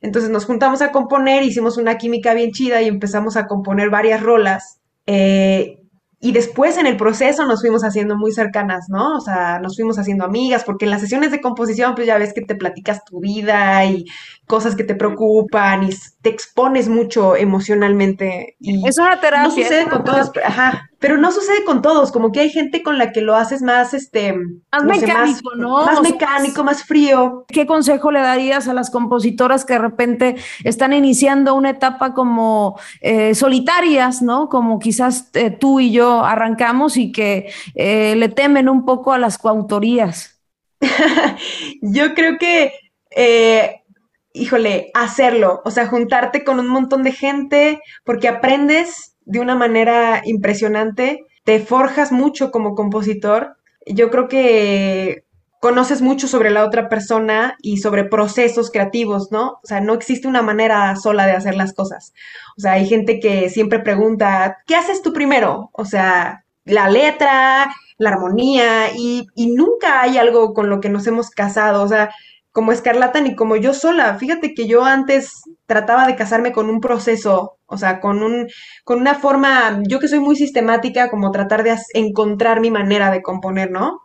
Entonces 0.00 0.30
nos 0.30 0.46
juntamos 0.46 0.82
a 0.82 0.90
componer, 0.90 1.44
hicimos 1.44 1.76
una 1.76 1.98
química 1.98 2.34
bien 2.34 2.50
chida 2.50 2.82
y 2.82 2.88
empezamos 2.88 3.36
a 3.36 3.46
componer 3.46 3.90
varias 3.90 4.22
rolas. 4.22 4.80
Eh, 5.06 5.81
y 6.24 6.30
después 6.30 6.78
en 6.78 6.86
el 6.86 6.96
proceso 6.96 7.44
nos 7.46 7.62
fuimos 7.62 7.82
haciendo 7.82 8.16
muy 8.16 8.30
cercanas, 8.30 8.88
¿no? 8.88 9.16
O 9.16 9.20
sea, 9.20 9.58
nos 9.58 9.74
fuimos 9.74 9.98
haciendo 9.98 10.24
amigas, 10.24 10.62
porque 10.62 10.84
en 10.84 10.92
las 10.92 11.00
sesiones 11.00 11.32
de 11.32 11.40
composición, 11.40 11.96
pues 11.96 12.06
ya 12.06 12.16
ves 12.16 12.32
que 12.32 12.42
te 12.42 12.54
platicas 12.54 13.04
tu 13.04 13.18
vida 13.18 13.84
y 13.84 14.04
cosas 14.46 14.76
que 14.76 14.84
te 14.84 14.94
preocupan 14.94 15.82
y 15.82 15.90
te 16.22 16.30
expones 16.30 16.88
mucho 16.88 17.34
emocionalmente. 17.34 18.54
Y 18.60 18.86
es 18.86 18.98
una 18.98 19.20
terapia. 19.20 19.48
No 19.48 19.50
sucede 19.50 19.88
con 19.88 20.04
todos, 20.04 20.30
ajá, 20.44 20.91
pero 21.02 21.18
no 21.18 21.32
sucede 21.32 21.64
con 21.64 21.82
todos, 21.82 22.12
como 22.12 22.30
que 22.30 22.38
hay 22.38 22.48
gente 22.48 22.84
con 22.84 22.96
la 22.96 23.10
que 23.10 23.22
lo 23.22 23.34
haces 23.34 23.60
más, 23.60 23.92
este... 23.92 24.34
Más 24.70 24.84
mecánico, 24.84 25.56
¿no? 25.56 25.84
Más 25.84 26.00
mecánico, 26.00 26.62
más 26.62 26.84
frío. 26.84 27.44
¿Qué 27.48 27.66
consejo 27.66 28.12
le 28.12 28.20
darías 28.20 28.68
a 28.68 28.72
las 28.72 28.88
compositoras 28.88 29.64
que 29.64 29.72
de 29.72 29.80
repente 29.80 30.36
están 30.62 30.92
iniciando 30.92 31.56
una 31.56 31.70
etapa 31.70 32.14
como 32.14 32.78
eh, 33.00 33.34
solitarias, 33.34 34.22
¿no? 34.22 34.48
Como 34.48 34.78
quizás 34.78 35.28
eh, 35.34 35.50
tú 35.50 35.80
y 35.80 35.90
yo 35.90 36.24
arrancamos 36.24 36.96
y 36.96 37.10
que 37.10 37.52
eh, 37.74 38.14
le 38.14 38.28
temen 38.28 38.68
un 38.68 38.84
poco 38.84 39.12
a 39.12 39.18
las 39.18 39.38
coautorías. 39.38 40.40
yo 41.82 42.14
creo 42.14 42.38
que 42.38 42.74
híjole, 44.34 44.90
hacerlo, 44.94 45.60
o 45.64 45.70
sea, 45.70 45.88
juntarte 45.88 46.44
con 46.44 46.58
un 46.58 46.68
montón 46.68 47.02
de 47.02 47.12
gente, 47.12 47.82
porque 48.04 48.28
aprendes 48.28 49.11
de 49.24 49.40
una 49.40 49.54
manera 49.54 50.22
impresionante, 50.24 51.26
te 51.44 51.60
forjas 51.60 52.12
mucho 52.12 52.50
como 52.50 52.74
compositor. 52.74 53.56
Yo 53.86 54.10
creo 54.10 54.28
que 54.28 55.24
conoces 55.60 56.02
mucho 56.02 56.26
sobre 56.26 56.50
la 56.50 56.64
otra 56.64 56.88
persona 56.88 57.56
y 57.62 57.76
sobre 57.76 58.02
procesos 58.04 58.70
creativos, 58.70 59.30
¿no? 59.30 59.60
O 59.62 59.66
sea, 59.66 59.80
no 59.80 59.94
existe 59.94 60.26
una 60.26 60.42
manera 60.42 60.96
sola 60.96 61.24
de 61.24 61.32
hacer 61.32 61.54
las 61.54 61.72
cosas. 61.72 62.12
O 62.56 62.60
sea, 62.60 62.72
hay 62.72 62.88
gente 62.88 63.20
que 63.20 63.48
siempre 63.48 63.78
pregunta, 63.78 64.58
¿qué 64.66 64.74
haces 64.74 65.02
tú 65.02 65.12
primero? 65.12 65.70
O 65.72 65.84
sea, 65.84 66.44
la 66.64 66.90
letra, 66.90 67.72
la 67.96 68.10
armonía 68.10 68.90
y, 68.96 69.26
y 69.36 69.54
nunca 69.54 70.02
hay 70.02 70.18
algo 70.18 70.52
con 70.52 70.68
lo 70.68 70.80
que 70.80 70.88
nos 70.88 71.06
hemos 71.06 71.30
casado, 71.30 71.84
o 71.84 71.88
sea, 71.88 72.10
como 72.50 72.72
Escarlata 72.72 73.20
ni 73.20 73.36
como 73.36 73.54
yo 73.54 73.72
sola. 73.72 74.16
Fíjate 74.18 74.54
que 74.54 74.66
yo 74.66 74.84
antes 74.84 75.42
trataba 75.72 76.06
de 76.06 76.16
casarme 76.16 76.52
con 76.52 76.68
un 76.68 76.80
proceso, 76.80 77.56
o 77.64 77.78
sea, 77.78 77.98
con 77.98 78.22
un, 78.22 78.46
con 78.84 79.00
una 79.00 79.14
forma, 79.14 79.80
yo 79.88 80.00
que 80.00 80.08
soy 80.08 80.20
muy 80.20 80.36
sistemática, 80.36 81.08
como 81.08 81.30
tratar 81.30 81.62
de 81.62 81.74
encontrar 81.94 82.60
mi 82.60 82.70
manera 82.70 83.10
de 83.10 83.22
componer, 83.22 83.70
¿no? 83.70 84.00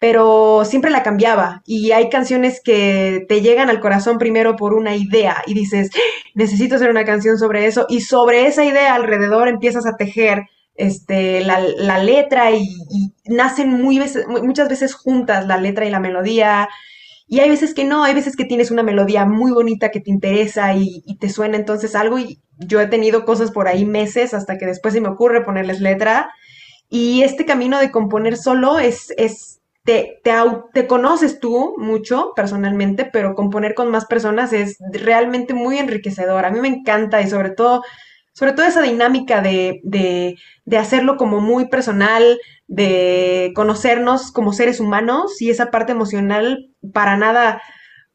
Pero 0.00 0.64
siempre 0.64 0.90
la 0.90 1.04
cambiaba 1.04 1.62
y 1.64 1.92
hay 1.92 2.08
canciones 2.08 2.60
que 2.64 3.24
te 3.28 3.40
llegan 3.40 3.70
al 3.70 3.78
corazón 3.78 4.18
primero 4.18 4.56
por 4.56 4.74
una 4.74 4.96
idea 4.96 5.44
y 5.46 5.54
dices, 5.54 5.90
¡Ah! 5.94 5.98
necesito 6.34 6.74
hacer 6.74 6.90
una 6.90 7.04
canción 7.04 7.38
sobre 7.38 7.66
eso 7.66 7.86
y 7.88 8.00
sobre 8.00 8.46
esa 8.48 8.64
idea 8.64 8.96
alrededor 8.96 9.46
empiezas 9.46 9.86
a 9.86 9.96
tejer 9.96 10.46
este, 10.74 11.42
la, 11.42 11.60
la 11.60 11.98
letra 11.98 12.50
y, 12.50 12.66
nacen 13.26 13.70
muy 13.70 14.00
veces, 14.00 14.26
muchas 14.26 14.68
veces 14.68 14.94
juntas 14.94 15.46
la 15.46 15.56
letra 15.56 15.86
y 15.86 15.90
la 15.90 16.00
melodía 16.00 16.68
y 17.32 17.40
hay 17.40 17.48
veces 17.48 17.72
que 17.72 17.86
no, 17.86 18.04
hay 18.04 18.12
veces 18.12 18.36
que 18.36 18.44
tienes 18.44 18.70
una 18.70 18.82
melodía 18.82 19.24
muy 19.24 19.52
bonita 19.52 19.90
que 19.90 20.00
te 20.00 20.10
interesa 20.10 20.74
y, 20.74 21.02
te 21.18 21.30
suena 21.30 21.56
entonces 21.56 21.94
algo 21.94 22.18
y 22.18 22.42
yo 22.58 22.78
he 22.78 22.88
tenido 22.88 23.24
cosas 23.24 23.50
por 23.50 23.68
ahí 23.68 23.86
meses 23.86 24.34
hasta 24.34 24.58
que 24.58 24.66
después 24.66 24.92
se 24.92 25.00
me 25.00 25.08
ocurre 25.08 25.42
ponerles 25.42 25.80
letra. 25.80 26.30
Y 26.90 27.22
este 27.22 27.46
camino 27.46 27.80
de 27.80 27.90
componer 27.90 28.36
solo 28.36 28.78
es, 28.78 29.14
es 29.16 29.62
te, 29.82 30.20
te, 30.22 30.32
te, 30.74 30.86
conoces 30.86 31.40
tú 31.40 31.74
mucho 31.78 32.32
personalmente, 32.36 33.06
pero 33.06 33.34
componer 33.34 33.72
con 33.72 33.90
más 33.90 34.04
personas 34.04 34.52
es 34.52 34.76
realmente 34.92 35.54
muy 35.54 35.78
enriquecedor. 35.78 36.44
A 36.44 36.50
mí 36.50 36.60
me 36.60 36.68
encanta 36.68 37.22
y 37.22 37.30
sobre 37.30 37.48
todo 37.48 37.82
sobre 38.32 38.52
todo 38.52 38.66
esa 38.66 38.82
dinámica 38.82 39.40
de, 39.40 39.80
de, 39.84 40.36
de, 40.64 40.78
hacerlo 40.78 41.16
como 41.16 41.40
muy 41.40 41.68
personal, 41.68 42.38
de 42.66 43.52
conocernos 43.54 44.32
como 44.32 44.52
seres 44.52 44.80
humanos 44.80 45.40
y 45.40 45.50
esa 45.50 45.70
parte 45.70 45.92
emocional 45.92 46.70
para 46.92 47.16
nada, 47.16 47.60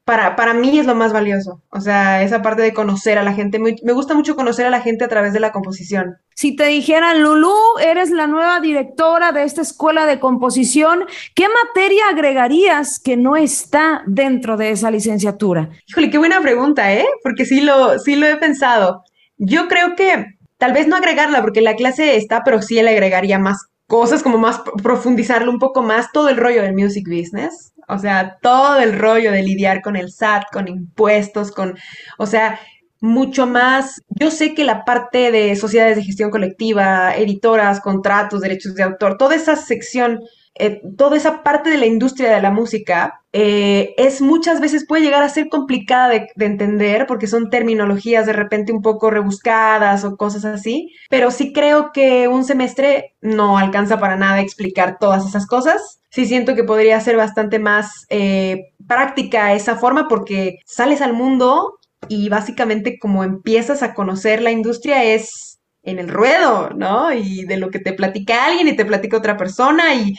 para, 0.03 0.36
para 0.36 0.53
mí 0.53 0.79
es 0.79 0.88
lo 0.88 0.95
más 0.95 1.13
valioso. 1.13 1.62
O 1.69 1.81
sea, 1.81 2.24
esa 2.24 2.41
parte 2.41 2.63
de 2.63 2.74
conocer 2.74 3.19
a 3.19 3.24
la 3.24 3.33
gente. 3.33 3.59
Me, 3.59 3.75
me 3.83 3.93
gusta 3.93 4.15
mucho 4.15 4.36
conocer 4.36 4.65
a 4.65 4.71
la 4.71 4.81
gente 4.81 5.05
a 5.05 5.09
través 5.09 5.33
de 5.33 5.39
la 5.39 5.51
composición. 5.51 6.17
Si 6.33 6.55
te 6.55 6.65
dijeran, 6.65 7.21
Lulu, 7.21 7.53
eres 7.79 8.09
la 8.09 8.25
nueva 8.25 8.59
directora 8.59 9.31
de 9.31 9.43
esta 9.43 9.62
escuela 9.62 10.05
de 10.05 10.19
composición, 10.19 11.05
¿qué 11.36 11.45
materia 11.50 12.07
agregarías 12.09 13.00
que 13.00 13.17
no 13.17 13.36
está 13.36 14.01
dentro 14.07 14.57
de 14.57 14.71
esa 14.71 14.89
licenciatura? 14.89 15.69
Híjole, 15.88 16.09
qué 16.09 16.17
buena 16.17 16.41
pregunta, 16.41 16.93
¿eh? 16.93 17.05
Porque 17.21 17.45
sí 17.45 17.62
lo, 17.62 18.00
sí 18.00 18.15
lo 18.15 18.25
he 18.27 18.38
pensado. 18.38 19.03
Yo 19.38 19.67
creo 19.67 19.96
que 19.96 20.25
tal 20.58 20.74
vez 20.74 20.88
no 20.88 20.96
agregarla 20.96 21.41
porque 21.41 21.62
la 21.62 21.75
clase 21.75 22.15
está, 22.15 22.44
pero 22.44 22.62
sí 22.62 22.82
le 22.82 22.89
agregaría 22.89 23.39
más 23.39 23.67
cosas, 23.88 24.24
como 24.24 24.38
más 24.38 24.62
profundizarlo 24.84 25.51
un 25.51 25.60
poco 25.60 25.82
más, 25.82 26.12
todo 26.12 26.29
el 26.29 26.38
rollo 26.38 26.62
del 26.62 26.74
music 26.74 27.08
business. 27.08 27.74
O 27.88 27.98
sea, 28.00 28.38
todo 28.41 28.79
el 28.79 29.00
rollo 29.00 29.32
de 29.32 29.44
lidiar 29.44 29.82
con 29.82 29.96
el 29.96 30.12
SAT, 30.12 30.44
con 30.51 30.67
impuestos, 30.67 31.51
con, 31.51 31.77
o 32.17 32.25
sea, 32.25 32.60
mucho 33.00 33.48
más. 33.48 34.01
Yo 34.10 34.32
sé 34.32 34.53
que 34.53 34.65
la 34.65 34.84
parte 34.84 35.32
de 35.32 35.56
sociedades 35.56 35.96
de 35.96 36.03
gestión 36.03 36.29
colectiva, 36.29 37.15
editoras, 37.15 37.79
contratos, 37.79 38.41
derechos 38.41 38.75
de 38.75 38.84
autor, 38.84 39.17
toda 39.17 39.36
esa 39.36 39.56
sección 39.56 40.20
eh, 40.59 40.81
toda 40.97 41.17
esa 41.17 41.43
parte 41.43 41.69
de 41.69 41.77
la 41.77 41.85
industria 41.85 42.31
de 42.33 42.41
la 42.41 42.51
música 42.51 43.21
eh, 43.33 43.93
es 43.97 44.21
muchas 44.21 44.59
veces 44.59 44.85
puede 44.87 45.03
llegar 45.03 45.21
a 45.21 45.29
ser 45.29 45.49
complicada 45.49 46.09
de, 46.09 46.27
entender 46.39 47.05
porque 47.05 47.27
son 47.27 47.49
terminologías 47.49 48.25
de 48.25 48.33
repente 48.33 48.71
un 48.71 48.81
poco 48.81 49.11
rebuscadas 49.11 50.03
o 50.03 50.17
cosas 50.17 50.45
así, 50.45 50.91
pero 51.09 51.29
sí 51.31 51.53
creo 51.53 51.91
que 51.93 52.27
un 52.27 52.45
semestre 52.45 53.15
no 53.21 53.57
alcanza 53.57 53.99
para 53.99 54.15
nada 54.15 54.41
explicar 54.41 54.97
todas 54.99 55.27
esas 55.27 55.45
cosas. 55.45 56.01
Sí 56.09 56.25
siento 56.25 56.55
que 56.55 56.63
podría 56.63 56.99
ser 57.01 57.17
bastante 57.17 57.59
más 57.59 58.05
eh, 58.09 58.73
práctica 58.87 59.53
esa 59.53 59.75
forma 59.75 60.07
porque 60.07 60.59
sales 60.65 61.01
al 61.01 61.13
mundo 61.13 61.77
y 62.09 62.29
básicamente 62.29 62.97
como 62.97 63.23
empiezas 63.23 63.83
a 63.83 63.93
conocer 63.93 64.41
la 64.41 64.51
industria 64.51 65.03
es 65.03 65.59
en 65.83 65.99
el 65.99 66.09
ruedo, 66.09 66.71
¿no? 66.75 67.13
Y 67.13 67.45
de 67.45 67.57
lo 67.57 67.69
que 67.69 67.79
te 67.79 67.93
platica 67.93 68.45
alguien 68.45 68.67
y 68.67 68.75
te 68.75 68.85
platica 68.85 69.17
otra 69.17 69.37
persona 69.37 69.95
y, 69.95 70.15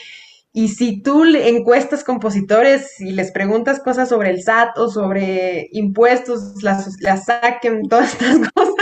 y 0.52 0.68
si 0.68 1.02
tú 1.02 1.24
encuestas 1.24 2.04
compositores 2.04 3.00
y 3.00 3.12
les 3.12 3.30
preguntas 3.32 3.80
cosas 3.80 4.08
sobre 4.08 4.30
el 4.30 4.42
SAT 4.42 4.78
o 4.78 4.88
sobre 4.88 5.68
impuestos, 5.72 6.62
las, 6.62 6.96
las 7.00 7.26
saquen, 7.26 7.88
todas 7.88 8.14
estas 8.14 8.50
cosas, 8.54 8.74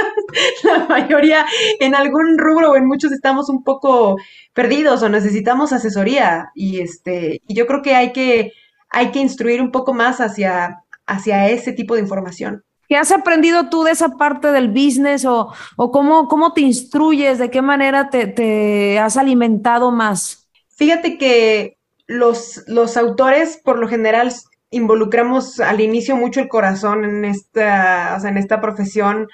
la 0.63 0.87
mayoría 0.89 1.45
en 1.81 1.95
algún 1.95 2.39
rubro 2.39 2.71
o 2.71 2.77
en 2.77 2.87
muchos 2.87 3.11
estamos 3.13 3.49
un 3.49 3.65
poco 3.65 4.17
perdidos 4.55 5.03
o 5.03 5.09
necesitamos 5.09 5.73
asesoría. 5.73 6.51
Y 6.55 6.81
este, 6.81 7.43
y 7.47 7.55
yo 7.55 7.67
creo 7.67 7.83
que 7.83 7.95
hay 7.97 8.13
que, 8.13 8.53
hay 8.89 9.11
que 9.11 9.19
instruir 9.19 9.61
un 9.61 9.73
poco 9.73 9.93
más 9.93 10.21
hacia, 10.21 10.85
hacia 11.05 11.49
ese 11.49 11.73
tipo 11.73 11.97
de 11.97 12.03
información. 12.03 12.63
¿Qué 12.89 12.97
has 12.97 13.11
aprendido 13.11 13.69
tú 13.69 13.83
de 13.83 13.91
esa 13.91 14.11
parte 14.11 14.53
del 14.53 14.69
business 14.69 15.25
o, 15.25 15.53
o 15.77 15.91
cómo, 15.91 16.29
cómo 16.29 16.53
te 16.53 16.61
instruyes? 16.61 17.39
¿De 17.39 17.51
qué 17.51 17.61
manera 17.61 18.09
te, 18.11 18.29
te 18.29 19.01
has 19.01 19.17
alimentado 19.17 19.91
más? 19.91 20.46
Fíjate 20.77 21.19
que 21.19 21.79
los, 22.07 22.63
los 22.67 22.97
autores, 22.97 23.61
por 23.65 23.79
lo 23.79 23.89
general, 23.89 24.33
involucramos 24.71 25.61
al 25.61 25.81
inicio 25.81 26.17
mucho 26.17 26.41
el 26.41 26.49
corazón 26.49 27.05
en 27.05 27.25
esta, 27.25 28.15
o 28.17 28.21
sea, 28.21 28.31
en 28.31 28.37
esta 28.39 28.61
profesión. 28.61 29.29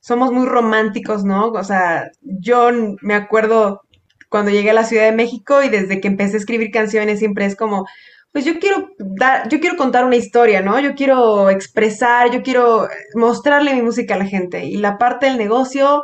Somos 0.00 0.32
muy 0.32 0.46
románticos, 0.46 1.24
¿no? 1.24 1.48
O 1.48 1.64
sea, 1.64 2.10
yo 2.20 2.70
me 3.00 3.14
acuerdo 3.14 3.82
cuando 4.28 4.50
llegué 4.50 4.70
a 4.70 4.74
la 4.74 4.84
Ciudad 4.84 5.04
de 5.04 5.12
México 5.12 5.62
y 5.62 5.68
desde 5.68 6.00
que 6.00 6.08
empecé 6.08 6.36
a 6.36 6.40
escribir 6.40 6.70
canciones 6.70 7.18
siempre 7.18 7.44
es 7.46 7.56
como, 7.56 7.86
pues 8.32 8.44
yo 8.44 8.58
quiero 8.58 8.88
dar, 8.98 9.48
yo 9.48 9.60
quiero 9.60 9.76
contar 9.76 10.04
una 10.04 10.16
historia, 10.16 10.62
¿no? 10.62 10.80
Yo 10.80 10.94
quiero 10.94 11.50
expresar, 11.50 12.30
yo 12.30 12.42
quiero 12.42 12.88
mostrarle 13.14 13.74
mi 13.74 13.82
música 13.82 14.14
a 14.14 14.18
la 14.18 14.26
gente. 14.26 14.64
Y 14.64 14.76
la 14.76 14.98
parte 14.98 15.26
del 15.26 15.38
negocio 15.38 16.02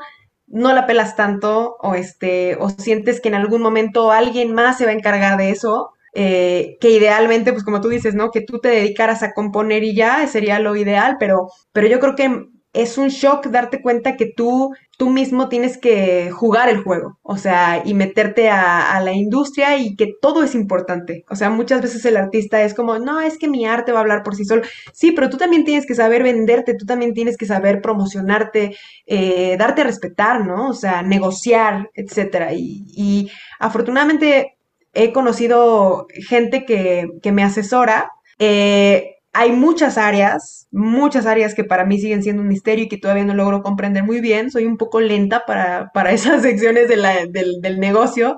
no 0.48 0.72
la 0.74 0.86
pelas 0.86 1.16
tanto 1.16 1.76
o, 1.80 1.94
este, 1.94 2.56
o 2.60 2.70
sientes 2.70 3.20
que 3.20 3.28
en 3.28 3.34
algún 3.34 3.62
momento 3.62 4.12
alguien 4.12 4.52
más 4.54 4.78
se 4.78 4.84
va 4.84 4.90
a 4.92 4.94
encargar 4.94 5.38
de 5.38 5.50
eso, 5.50 5.90
eh, 6.14 6.76
que 6.80 6.90
idealmente, 6.90 7.52
pues 7.52 7.64
como 7.64 7.80
tú 7.80 7.88
dices, 7.88 8.14
¿no? 8.14 8.30
Que 8.30 8.40
tú 8.40 8.58
te 8.60 8.68
dedicaras 8.68 9.22
a 9.22 9.32
componer 9.34 9.84
y 9.84 9.94
ya 9.94 10.26
sería 10.26 10.58
lo 10.58 10.74
ideal, 10.76 11.16
pero, 11.20 11.48
pero 11.72 11.86
yo 11.88 12.00
creo 12.00 12.14
que 12.16 12.46
es 12.72 12.98
un 12.98 13.08
shock 13.08 13.46
darte 13.46 13.80
cuenta 13.80 14.16
que 14.16 14.26
tú, 14.26 14.74
tú 14.98 15.10
mismo 15.10 15.48
tienes 15.48 15.78
que 15.78 16.30
jugar 16.30 16.68
el 16.68 16.82
juego, 16.82 17.18
o 17.22 17.36
sea, 17.36 17.82
y 17.84 17.94
meterte 17.94 18.50
a, 18.50 19.00
la 19.00 19.12
industria 19.12 19.78
y 19.78 19.96
que 19.96 20.12
todo 20.20 20.42
es 20.42 20.54
importante. 20.54 21.24
O 21.30 21.36
sea, 21.36 21.50
muchas 21.50 21.80
veces 21.82 22.04
el 22.04 22.16
artista 22.16 22.62
es 22.62 22.74
como, 22.74 22.98
no, 22.98 23.20
es 23.20 23.38
que 23.38 23.48
mi 23.48 23.64
arte 23.64 23.92
va 23.92 23.98
a 23.98 24.02
hablar 24.02 24.22
por 24.22 24.34
sí 24.36 24.44
solo. 24.44 24.62
Sí, 24.92 25.12
pero 25.12 25.30
tú 25.30 25.36
también 25.36 25.64
tienes 25.64 25.86
que 25.86 25.94
saber 25.94 26.22
venderte, 26.22 26.74
tú 26.74 26.84
también 26.84 27.14
tienes 27.14 27.36
que 27.36 27.46
saber 27.46 27.80
promocionarte, 27.80 28.76
eh, 29.06 29.56
darte 29.58 29.82
a 29.82 29.84
respetar, 29.84 30.44
¿no? 30.44 30.68
O 30.70 30.74
sea, 30.74 31.02
negociar, 31.02 31.90
etcétera. 31.94 32.52
Y, 32.52 33.30
afortunadamente 33.60 34.56
he 34.94 35.12
conocido 35.12 36.06
gente 36.28 36.64
que, 36.64 37.08
que 37.22 37.32
me 37.32 37.44
asesora. 37.44 38.10
Eh, 38.38 39.17
hay 39.32 39.52
muchas 39.52 39.98
áreas, 39.98 40.66
muchas 40.70 41.26
áreas 41.26 41.54
que 41.54 41.64
para 41.64 41.84
mí 41.84 41.98
siguen 42.00 42.22
siendo 42.22 42.42
un 42.42 42.48
misterio 42.48 42.84
y 42.84 42.88
que 42.88 42.98
todavía 42.98 43.24
no 43.24 43.34
logro 43.34 43.62
comprender 43.62 44.02
muy 44.02 44.20
bien. 44.20 44.50
Soy 44.50 44.64
un 44.64 44.76
poco 44.76 45.00
lenta 45.00 45.44
para, 45.46 45.90
para 45.92 46.12
esas 46.12 46.42
secciones 46.42 46.88
del, 46.88 47.04
del, 47.32 47.80
negocio, 47.80 48.36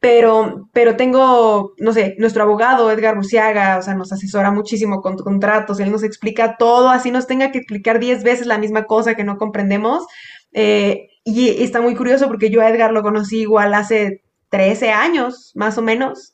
pero, 0.00 0.68
pero 0.72 0.96
tengo, 0.96 1.74
no 1.78 1.92
sé, 1.92 2.16
nuestro 2.18 2.44
abogado 2.44 2.90
Edgar 2.90 3.16
Buciaga, 3.16 3.78
o 3.78 3.82
sea, 3.82 3.94
nos 3.94 4.12
asesora 4.12 4.50
muchísimo 4.50 5.00
con 5.00 5.16
contratos, 5.16 5.80
él 5.80 5.92
nos 5.92 6.02
explica 6.02 6.56
todo, 6.56 6.88
así 6.88 7.10
nos 7.10 7.26
tenga 7.26 7.52
que 7.52 7.58
explicar 7.58 8.00
diez 8.00 8.22
veces 8.22 8.46
la 8.46 8.58
misma 8.58 8.84
cosa 8.84 9.14
que 9.14 9.24
no 9.24 9.38
comprendemos. 9.38 10.04
Eh, 10.52 11.08
y 11.24 11.62
está 11.62 11.80
muy 11.80 11.94
curioso 11.94 12.26
porque 12.26 12.50
yo 12.50 12.60
a 12.60 12.68
Edgar 12.68 12.92
lo 12.92 13.02
conocí 13.02 13.40
igual 13.40 13.74
hace 13.74 14.22
13 14.50 14.90
años, 14.90 15.52
más 15.54 15.78
o 15.78 15.82
menos. 15.82 16.31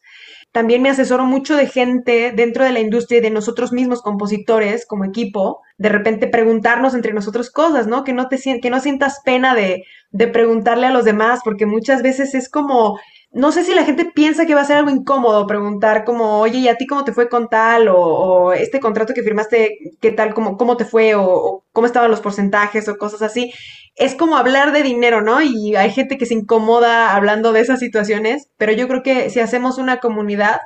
También 0.59 0.83
me 0.83 0.91
asesoro 0.91 1.25
mucho 1.25 1.55
de 1.55 1.69
gente 1.69 2.33
dentro 2.35 2.65
de 2.65 2.73
la 2.73 2.81
industria 2.81 3.19
y 3.19 3.21
de 3.21 3.31
nosotros 3.31 3.71
mismos 3.71 4.03
compositores 4.03 4.87
como 4.87 5.05
equipo, 5.05 5.61
de 5.77 5.88
repente 5.88 6.27
preguntarnos 6.27 6.95
entre 6.95 7.12
nosotros 7.12 7.49
cosas, 7.49 7.87
¿no? 7.87 8.03
Que 8.03 8.12
no 8.12 8.27
te 8.27 8.41
que 8.61 8.69
no 8.69 8.81
sientas 8.81 9.21
pena 9.25 9.55
de, 9.55 9.85
de 10.11 10.27
preguntarle 10.27 10.88
a 10.88 10.91
los 10.91 11.05
demás, 11.05 11.43
porque 11.45 11.65
muchas 11.65 12.03
veces 12.03 12.35
es 12.35 12.49
como 12.49 12.99
no 13.30 13.52
sé 13.52 13.62
si 13.64 13.75
la 13.75 13.85
gente 13.85 14.06
piensa 14.06 14.47
que 14.47 14.54
va 14.54 14.62
a 14.62 14.64
ser 14.64 14.78
algo 14.78 14.90
incómodo 14.90 15.47
preguntar 15.47 16.04
como, 16.04 16.40
oye, 16.40 16.58
¿y 16.58 16.68
a 16.68 16.76
ti 16.76 16.87
cómo 16.87 17.04
te 17.04 17.12
fue 17.12 17.28
con 17.28 17.49
tal? 17.49 17.88
O, 17.88 18.52
este 18.52 18.80
contrato 18.80 19.12
que 19.14 19.23
firmaste, 19.23 19.78
¿qué 20.00 20.12
tal? 20.12 20.35
¿Cómo, 20.35 20.56
cómo 20.56 20.76
te 20.76 20.85
fue? 20.87 21.14
O, 21.14 21.64
cómo 21.73 21.87
estaban 21.87 22.11
los 22.11 22.20
porcentajes 22.20 22.88
o 22.88 22.97
cosas 22.97 23.23
así. 23.23 23.52
Es 23.97 24.14
como 24.14 24.37
hablar 24.37 24.73
de 24.73 24.82
dinero, 24.82 25.20
¿no? 25.23 25.42
Y 25.42 25.76
hay 25.76 25.90
gente 25.90 26.16
que 26.18 26.26
se 26.26 26.35
incomoda 26.35 27.14
hablando 27.14 27.52
de 27.52 27.61
esas 27.61 27.80
situaciones, 27.80 28.49
pero 28.56 28.73
yo 28.73 28.88
creo 28.88 29.02
que 29.02 29.30
si 29.30 29.40
hacemos 29.40 29.78
una 29.78 29.99
comunidad 29.99 30.61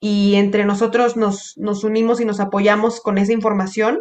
y 0.00 0.36
entre 0.36 0.64
nosotros 0.64 1.16
nos, 1.16 1.54
nos 1.56 1.84
unimos 1.84 2.20
y 2.20 2.24
nos 2.24 2.40
apoyamos 2.40 3.00
con 3.00 3.18
esa 3.18 3.32
información, 3.32 3.98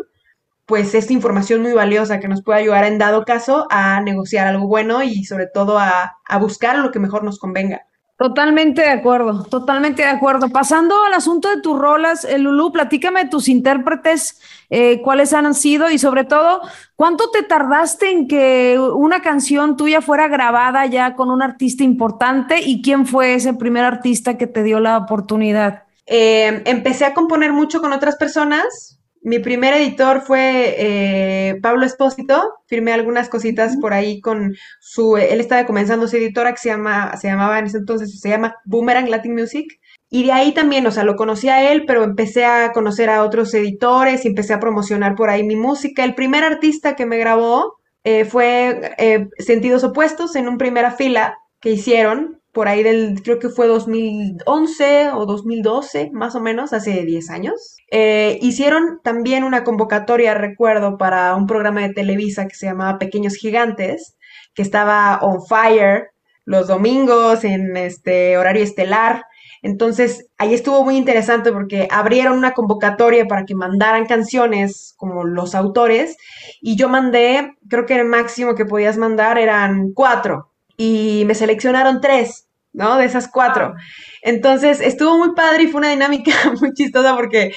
pues 0.65 0.93
es 0.95 1.12
información 1.12 1.62
muy 1.62 1.74
valiosa 1.74 2.19
que 2.19 2.27
nos 2.27 2.43
puede 2.43 2.59
ayudar 2.59 2.85
en 2.85 2.97
dado 2.97 3.25
caso 3.25 3.67
a 3.69 4.01
negociar 4.01 4.47
algo 4.47 4.67
bueno 4.67 5.03
y 5.03 5.25
sobre 5.25 5.47
todo 5.47 5.79
a, 5.79 6.17
a 6.27 6.38
buscar 6.39 6.77
lo 6.79 6.91
que 6.91 7.00
mejor 7.00 7.24
nos 7.24 7.39
convenga. 7.39 7.81
Totalmente 8.17 8.81
de 8.81 8.91
acuerdo, 8.91 9.43
totalmente 9.43 10.03
de 10.03 10.07
acuerdo. 10.07 10.48
Pasando 10.48 10.95
al 11.03 11.13
asunto 11.13 11.50
de 11.50 11.60
tus 11.60 11.77
rolas, 11.77 12.24
eh, 12.24 12.38
Lulú, 12.38 12.72
platícame 12.72 13.25
de 13.25 13.29
tus 13.29 13.50
intérpretes, 13.50 14.39
eh, 14.69 15.01
cuáles 15.01 15.34
han 15.34 15.53
sido 15.53 15.89
y 15.89 15.98
sobre 15.98 16.24
todo, 16.24 16.62
¿cuánto 16.95 17.29
te 17.29 17.43
tardaste 17.43 18.12
en 18.12 18.29
que 18.29 18.79
una 18.79 19.22
canción 19.22 19.75
tuya 19.75 20.00
fuera 20.00 20.29
grabada 20.29 20.86
ya 20.86 21.13
con 21.15 21.29
un 21.29 21.41
artista 21.41 21.84
importante 21.84 22.62
y 22.62 22.81
quién 22.81 23.05
fue 23.05 23.34
ese 23.34 23.53
primer 23.53 23.84
artista 23.84 24.38
que 24.38 24.48
te 24.48 24.63
dio 24.63 24.79
la 24.79 24.98
oportunidad? 24.98 25.84
Eh, 26.05 26.63
empecé 26.65 27.03
a 27.03 27.13
componer 27.13 27.51
mucho 27.51 27.81
con 27.81 27.91
otras 27.91 28.15
personas, 28.15 28.98
mi 29.25 29.39
primer 29.39 29.74
editor 29.74 30.22
fue 30.22 30.75
eh, 30.77 31.60
Pablo 31.60 31.84
Espósito. 31.84 32.44
Firmé 32.67 32.94
algunas 32.94 33.27
cositas 33.27 33.75
por 33.82 33.91
ahí 33.91 34.22
con 34.22 34.55
su. 34.79 35.17
Él 35.17 35.39
estaba 35.39 35.65
comenzando 35.65 36.08
su 36.08 36.15
editora 36.15 36.51
que 36.51 36.60
se, 36.60 36.70
llama, 36.70 37.17
se 37.17 37.27
llamaba 37.27 37.58
en 37.58 37.65
ese 37.65 37.79
entonces, 37.79 38.20
se 38.20 38.29
llama 38.29 38.55
Boomerang 38.65 39.10
Latin 39.10 39.34
Music. 39.34 39.65
Y 40.12 40.25
de 40.25 40.32
ahí 40.32 40.53
también, 40.53 40.86
o 40.86 40.91
sea, 40.91 41.03
lo 41.03 41.15
conocí 41.15 41.50
a 41.50 41.72
él, 41.72 41.86
pero 41.88 42.03
empecé 42.03 42.46
a 42.46 42.72
conocer 42.72 43.10
a 43.10 43.24
otros 43.24 43.51
editores 43.55 44.24
y 44.24 44.27
empecé 44.27 44.53
a 44.53 44.60
promocionar 44.60 45.15
por 45.15 45.32
ahí 45.32 45.44
mi 45.44 45.55
música. 45.55 46.03
El 46.03 46.13
primer 46.13 46.44
artista 46.44 46.96
que 46.96 47.08
me 47.08 47.17
grabó 47.17 47.79
eh, 48.03 48.25
fue 48.25 48.94
eh, 49.00 49.27
Sentidos 49.39 49.84
Opuestos 49.84 50.36
en 50.36 50.48
un 50.48 50.60
primera 50.60 50.91
fila 50.91 51.39
que 51.60 51.72
hicieron 51.72 52.41
por 52.55 52.69
ahí 52.69 52.83
del, 52.83 53.21
creo 53.21 53.38
que 53.38 53.50
fue 53.50 53.67
2011 53.67 55.12
o 55.12 55.25
2012, 55.25 56.12
más 56.13 56.35
o 56.35 56.39
menos, 56.39 56.71
hace 56.71 57.03
10 57.03 57.29
años. 57.29 57.75
Eh, 57.91 58.39
hicieron 58.41 59.01
también 59.03 59.43
una 59.43 59.65
convocatoria, 59.65 60.33
recuerdo, 60.33 60.97
para 60.97 61.35
un 61.35 61.47
programa 61.47 61.81
de 61.81 61.93
Televisa 61.93 62.47
que 62.47 62.55
se 62.55 62.67
llamaba 62.67 62.97
Pequeños 62.97 63.35
Gigantes, 63.35 64.15
que 64.53 64.62
estaba 64.62 65.19
on 65.21 65.45
fire 65.45 66.12
los 66.45 66.67
domingos 66.67 67.43
en 67.43 67.75
este 67.75 68.38
horario 68.38 68.63
estelar. 68.63 69.25
Entonces, 69.62 70.29
ahí 70.38 70.53
estuvo 70.53 70.81
muy 70.85 70.95
interesante 70.95 71.51
porque 71.51 71.89
abrieron 71.91 72.38
una 72.38 72.53
convocatoria 72.53 73.27
para 73.27 73.43
que 73.43 73.55
mandaran 73.55 74.05
canciones 74.05 74.93
como 74.95 75.25
los 75.25 75.55
autores 75.55 76.15
y 76.62 76.77
yo 76.77 76.88
mandé, 76.88 77.51
creo 77.69 77.85
que 77.85 77.95
el 77.95 78.05
máximo 78.05 78.55
que 78.55 78.63
podías 78.63 78.97
mandar 78.97 79.38
eran 79.38 79.91
cuatro 79.93 80.53
y 80.77 81.24
me 81.25 81.35
seleccionaron 81.35 82.01
tres. 82.01 82.45
¿No? 82.75 82.98
De 82.98 83.05
esas 83.05 83.27
cuatro. 83.27 83.74
Entonces, 84.22 84.82
estuvo 84.82 85.17
muy 85.17 85.34
padre 85.34 85.63
y 85.63 85.67
fue 85.67 85.79
una 85.79 85.89
dinámica 85.89 86.34
muy 86.62 86.74
chistosa 86.74 87.15
porque 87.15 87.53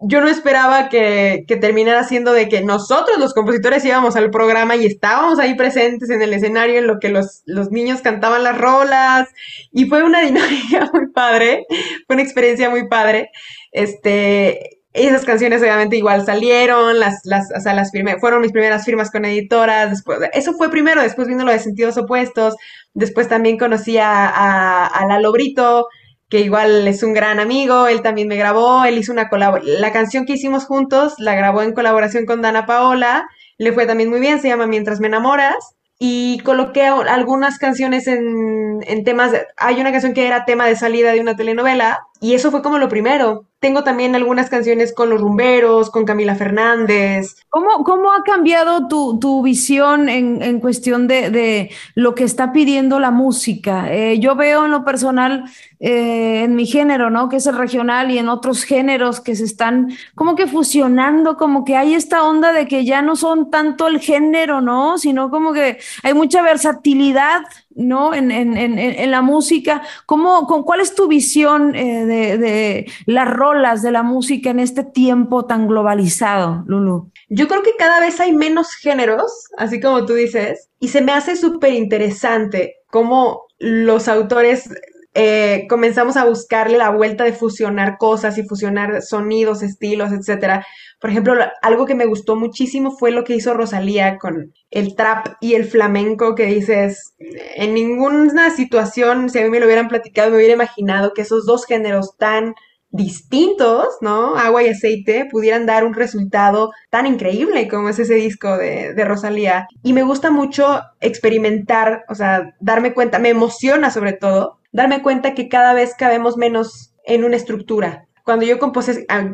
yo 0.00 0.20
no 0.20 0.28
esperaba 0.28 0.88
que, 0.88 1.44
terminara 1.60 2.04
siendo 2.04 2.32
de 2.32 2.48
que 2.48 2.62
nosotros 2.62 3.18
los 3.18 3.32
compositores 3.32 3.84
íbamos 3.84 4.16
al 4.16 4.30
programa 4.30 4.76
y 4.76 4.86
estábamos 4.86 5.38
ahí 5.38 5.54
presentes 5.54 6.10
en 6.10 6.20
el 6.20 6.32
escenario 6.34 6.78
en 6.78 6.86
lo 6.86 6.98
que 6.98 7.08
los, 7.08 7.42
los 7.46 7.70
niños 7.70 8.02
cantaban 8.02 8.42
las 8.42 8.58
rolas 8.58 9.28
y 9.72 9.86
fue 9.86 10.02
una 10.02 10.20
dinámica 10.26 10.90
muy 10.92 11.10
padre, 11.10 11.64
fue 12.06 12.16
una 12.16 12.22
experiencia 12.22 12.68
muy 12.70 12.88
padre. 12.88 13.30
Este, 13.72 14.82
esas 14.94 15.24
canciones 15.24 15.60
obviamente 15.60 15.96
igual 15.96 16.24
salieron, 16.24 17.00
las, 17.00 17.20
las, 17.24 17.48
o 17.54 17.60
sea, 17.60 17.74
las 17.74 17.90
firmé, 17.90 18.18
fueron 18.18 18.40
mis 18.40 18.52
primeras 18.52 18.84
firmas 18.84 19.10
con 19.10 19.24
editoras, 19.24 19.90
después, 19.90 20.20
eso 20.32 20.54
fue 20.54 20.70
primero, 20.70 21.02
después 21.02 21.26
vino 21.26 21.44
lo 21.44 21.50
de 21.50 21.58
sentidos 21.58 21.98
opuestos, 21.98 22.54
después 22.94 23.28
también 23.28 23.58
conocí 23.58 23.98
a, 23.98 24.28
a, 24.28 24.86
a 24.86 25.06
Lalo 25.06 25.32
Brito, 25.32 25.88
que 26.28 26.40
igual 26.40 26.86
es 26.86 27.02
un 27.02 27.12
gran 27.12 27.40
amigo, 27.40 27.88
él 27.88 28.02
también 28.02 28.28
me 28.28 28.36
grabó, 28.36 28.84
él 28.84 28.96
hizo 28.96 29.12
una 29.12 29.28
colaboración, 29.28 29.80
la 29.80 29.92
canción 29.92 30.26
que 30.26 30.34
hicimos 30.34 30.64
juntos 30.64 31.14
la 31.18 31.34
grabó 31.34 31.62
en 31.62 31.74
colaboración 31.74 32.24
con 32.24 32.40
Dana 32.40 32.64
Paola, 32.64 33.26
le 33.58 33.72
fue 33.72 33.86
también 33.86 34.10
muy 34.10 34.20
bien, 34.20 34.40
se 34.40 34.48
llama 34.48 34.68
Mientras 34.68 35.00
me 35.00 35.08
enamoras, 35.08 35.74
y 35.98 36.38
coloqué 36.44 36.82
algunas 36.82 37.58
canciones 37.58 38.06
en, 38.06 38.80
en 38.86 39.04
temas, 39.04 39.32
hay 39.56 39.80
una 39.80 39.90
canción 39.90 40.12
que 40.12 40.26
era 40.26 40.44
tema 40.44 40.66
de 40.66 40.76
salida 40.76 41.12
de 41.12 41.20
una 41.20 41.36
telenovela, 41.36 42.00
y 42.24 42.32
eso 42.32 42.50
fue 42.50 42.62
como 42.62 42.78
lo 42.78 42.88
primero. 42.88 43.44
Tengo 43.58 43.84
también 43.84 44.14
algunas 44.14 44.48
canciones 44.48 44.94
con 44.94 45.10
los 45.10 45.20
rumberos, 45.20 45.90
con 45.90 46.06
Camila 46.06 46.34
Fernández. 46.34 47.36
¿Cómo, 47.50 47.84
cómo 47.84 48.12
ha 48.12 48.22
cambiado 48.22 48.88
tu, 48.88 49.18
tu 49.18 49.42
visión 49.42 50.08
en, 50.08 50.42
en 50.42 50.58
cuestión 50.58 51.06
de, 51.06 51.28
de, 51.28 51.70
lo 51.94 52.14
que 52.14 52.24
está 52.24 52.50
pidiendo 52.50 52.98
la 52.98 53.10
música? 53.10 53.92
Eh, 53.92 54.18
yo 54.20 54.36
veo 54.36 54.64
en 54.64 54.70
lo 54.70 54.86
personal, 54.86 55.44
eh, 55.80 56.44
en 56.44 56.56
mi 56.56 56.64
género, 56.64 57.10
¿no? 57.10 57.28
Que 57.28 57.36
es 57.36 57.46
el 57.46 57.58
regional 57.58 58.10
y 58.10 58.16
en 58.16 58.30
otros 58.30 58.64
géneros 58.64 59.20
que 59.20 59.36
se 59.36 59.44
están 59.44 59.94
como 60.14 60.34
que 60.34 60.46
fusionando, 60.46 61.36
como 61.36 61.64
que 61.66 61.76
hay 61.76 61.94
esta 61.94 62.24
onda 62.24 62.54
de 62.54 62.66
que 62.66 62.86
ya 62.86 63.02
no 63.02 63.16
son 63.16 63.50
tanto 63.50 63.86
el 63.86 64.00
género, 64.00 64.62
¿no? 64.62 64.96
Sino 64.96 65.28
como 65.30 65.52
que 65.52 65.78
hay 66.02 66.14
mucha 66.14 66.40
versatilidad 66.40 67.42
¿no? 67.74 68.14
En, 68.14 68.30
en, 68.30 68.56
en, 68.56 68.78
en, 68.78 69.10
la 69.10 69.22
música. 69.22 69.82
¿Cómo, 70.06 70.46
con, 70.46 70.62
¿Cuál 70.62 70.80
es 70.80 70.94
tu 70.94 71.08
visión 71.08 71.74
eh, 71.74 72.06
de, 72.06 72.38
de, 72.38 72.86
las 73.06 73.28
rolas 73.28 73.82
de 73.82 73.90
la 73.90 74.02
música 74.02 74.50
en 74.50 74.60
este 74.60 74.84
tiempo 74.84 75.46
tan 75.46 75.66
globalizado, 75.66 76.64
Lulu? 76.66 77.10
Yo 77.28 77.48
creo 77.48 77.62
que 77.62 77.76
cada 77.76 78.00
vez 78.00 78.20
hay 78.20 78.32
menos 78.32 78.74
géneros, 78.74 79.48
así 79.56 79.80
como 79.80 80.04
tú 80.06 80.14
dices, 80.14 80.68
y 80.78 80.88
se 80.88 81.00
me 81.00 81.12
hace 81.12 81.36
súper 81.36 81.72
interesante 81.72 82.76
cómo 82.90 83.46
los 83.58 84.08
autores 84.08 84.68
eh, 85.14 85.66
comenzamos 85.68 86.16
a 86.16 86.24
buscarle 86.24 86.76
la 86.76 86.90
vuelta 86.90 87.22
de 87.22 87.32
fusionar 87.32 87.98
cosas 87.98 88.36
y 88.36 88.42
fusionar 88.42 89.00
sonidos, 89.00 89.62
estilos, 89.62 90.12
etcétera. 90.12 90.66
Por 91.00 91.10
ejemplo, 91.10 91.34
algo 91.62 91.86
que 91.86 91.94
me 91.94 92.06
gustó 92.06 92.34
muchísimo 92.34 92.90
fue 92.90 93.12
lo 93.12 93.22
que 93.22 93.36
hizo 93.36 93.54
Rosalía 93.54 94.18
con 94.18 94.52
el 94.70 94.96
trap 94.96 95.28
y 95.40 95.54
el 95.54 95.66
flamenco, 95.66 96.34
que 96.34 96.46
dices, 96.46 97.14
en 97.54 97.74
ninguna 97.74 98.50
situación, 98.50 99.30
si 99.30 99.38
a 99.38 99.44
mí 99.44 99.50
me 99.50 99.60
lo 99.60 99.66
hubieran 99.66 99.88
platicado, 99.88 100.30
me 100.30 100.36
hubiera 100.36 100.54
imaginado 100.54 101.12
que 101.14 101.22
esos 101.22 101.46
dos 101.46 101.64
géneros 101.64 102.16
tan 102.18 102.54
distintos, 102.90 103.86
¿no? 104.00 104.36
Agua 104.36 104.62
y 104.62 104.68
aceite, 104.68 105.26
pudieran 105.30 105.66
dar 105.66 105.84
un 105.84 105.94
resultado 105.94 106.70
tan 106.90 107.06
increíble 107.06 107.68
como 107.68 107.88
es 107.88 107.98
ese 107.98 108.14
disco 108.14 108.56
de, 108.56 108.94
de, 108.94 109.04
Rosalía. 109.04 109.66
Y 109.82 109.92
me 109.92 110.04
gusta 110.04 110.30
mucho 110.30 110.80
experimentar, 111.00 112.04
o 112.08 112.14
sea, 112.14 112.54
darme 112.60 112.94
cuenta, 112.94 113.18
me 113.18 113.30
emociona 113.30 113.90
sobre 113.90 114.12
todo, 114.12 114.58
darme 114.74 115.00
cuenta 115.00 115.32
que 115.32 115.48
cada 115.48 115.72
vez 115.72 115.94
cabemos 115.94 116.36
menos 116.36 116.94
en 117.06 117.24
una 117.24 117.36
estructura 117.36 118.06
cuando 118.24 118.46
yo 118.46 118.56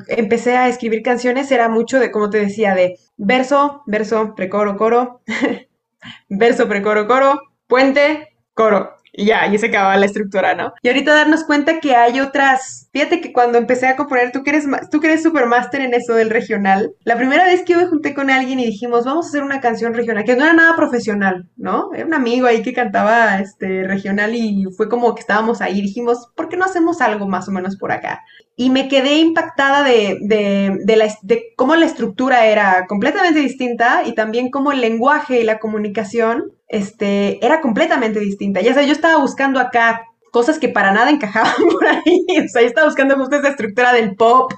empecé 0.08 0.56
a 0.56 0.68
escribir 0.68 1.02
canciones 1.02 1.50
era 1.52 1.68
mucho 1.68 2.00
de, 2.00 2.10
como 2.10 2.28
te 2.28 2.38
decía, 2.38 2.74
de 2.74 2.98
verso, 3.16 3.82
verso, 3.86 4.34
precoro, 4.34 4.76
coro, 4.76 5.20
verso, 6.28 6.68
precoro, 6.68 7.06
coro, 7.06 7.40
puente, 7.68 8.36
coro. 8.52 8.96
Y 9.12 9.26
ya, 9.26 9.46
y 9.46 9.58
se 9.58 9.66
acababa 9.66 9.96
la 9.96 10.06
estructura, 10.06 10.54
¿no? 10.54 10.72
Y 10.82 10.88
ahorita 10.88 11.14
darnos 11.14 11.44
cuenta 11.44 11.80
que 11.80 11.96
hay 11.96 12.20
otras. 12.20 12.88
Fíjate 12.92 13.20
que 13.20 13.32
cuando 13.32 13.58
empecé 13.58 13.86
a 13.86 13.96
componer, 13.96 14.32
tú 14.32 14.42
que 14.42 14.50
eres, 14.50 14.66
tú 14.90 15.00
que 15.00 15.08
eres 15.08 15.24
en 15.24 15.94
eso 15.94 16.14
del 16.14 16.30
regional, 16.30 16.92
la 17.04 17.16
primera 17.16 17.44
vez 17.44 17.62
que 17.62 17.72
yo 17.72 17.80
me 17.80 17.86
junté 17.86 18.14
con 18.14 18.30
alguien 18.30 18.60
y 18.60 18.66
dijimos, 18.66 19.04
vamos 19.04 19.26
a 19.26 19.28
hacer 19.28 19.42
una 19.42 19.60
canción 19.60 19.94
regional, 19.94 20.24
que 20.24 20.36
no 20.36 20.44
era 20.44 20.52
nada 20.52 20.76
profesional, 20.76 21.48
¿no? 21.56 21.90
Era 21.94 22.06
un 22.06 22.14
amigo 22.14 22.46
ahí 22.46 22.62
que 22.62 22.72
cantaba 22.72 23.38
este 23.40 23.84
regional 23.84 24.34
y 24.34 24.64
fue 24.76 24.88
como 24.88 25.14
que 25.14 25.20
estábamos 25.20 25.60
ahí 25.60 25.80
dijimos, 25.80 26.28
¿por 26.34 26.48
qué 26.48 26.56
no 26.56 26.64
hacemos 26.64 27.00
algo 27.00 27.28
más 27.28 27.48
o 27.48 27.52
menos 27.52 27.76
por 27.76 27.92
acá? 27.92 28.22
Y 28.56 28.70
me 28.70 28.88
quedé 28.88 29.16
impactada 29.16 29.82
de, 29.82 30.18
de, 30.20 30.78
de, 31.22 31.42
cómo 31.56 31.76
la 31.76 31.86
estructura 31.86 32.46
era 32.46 32.86
completamente 32.86 33.40
distinta 33.40 34.02
y 34.04 34.14
también 34.14 34.50
cómo 34.50 34.72
el 34.72 34.80
lenguaje 34.80 35.40
y 35.40 35.44
la 35.44 35.58
comunicación 35.58 36.52
este, 36.68 37.44
era 37.44 37.60
completamente 37.60 38.20
distinta. 38.20 38.60
Ya 38.60 38.74
sé, 38.74 38.86
yo 38.86 38.92
estaba 38.92 39.18
buscando 39.18 39.60
acá 39.60 40.02
cosas 40.30 40.58
que 40.58 40.68
para 40.68 40.92
nada 40.92 41.10
encajaban 41.10 41.54
por 41.72 41.86
ahí. 41.86 42.26
O 42.44 42.48
sea, 42.48 42.62
yo 42.62 42.68
estaba 42.68 42.86
buscando 42.86 43.16
justo 43.16 43.36
esa 43.36 43.48
estructura 43.48 43.92
del 43.92 44.14
pop 44.14 44.52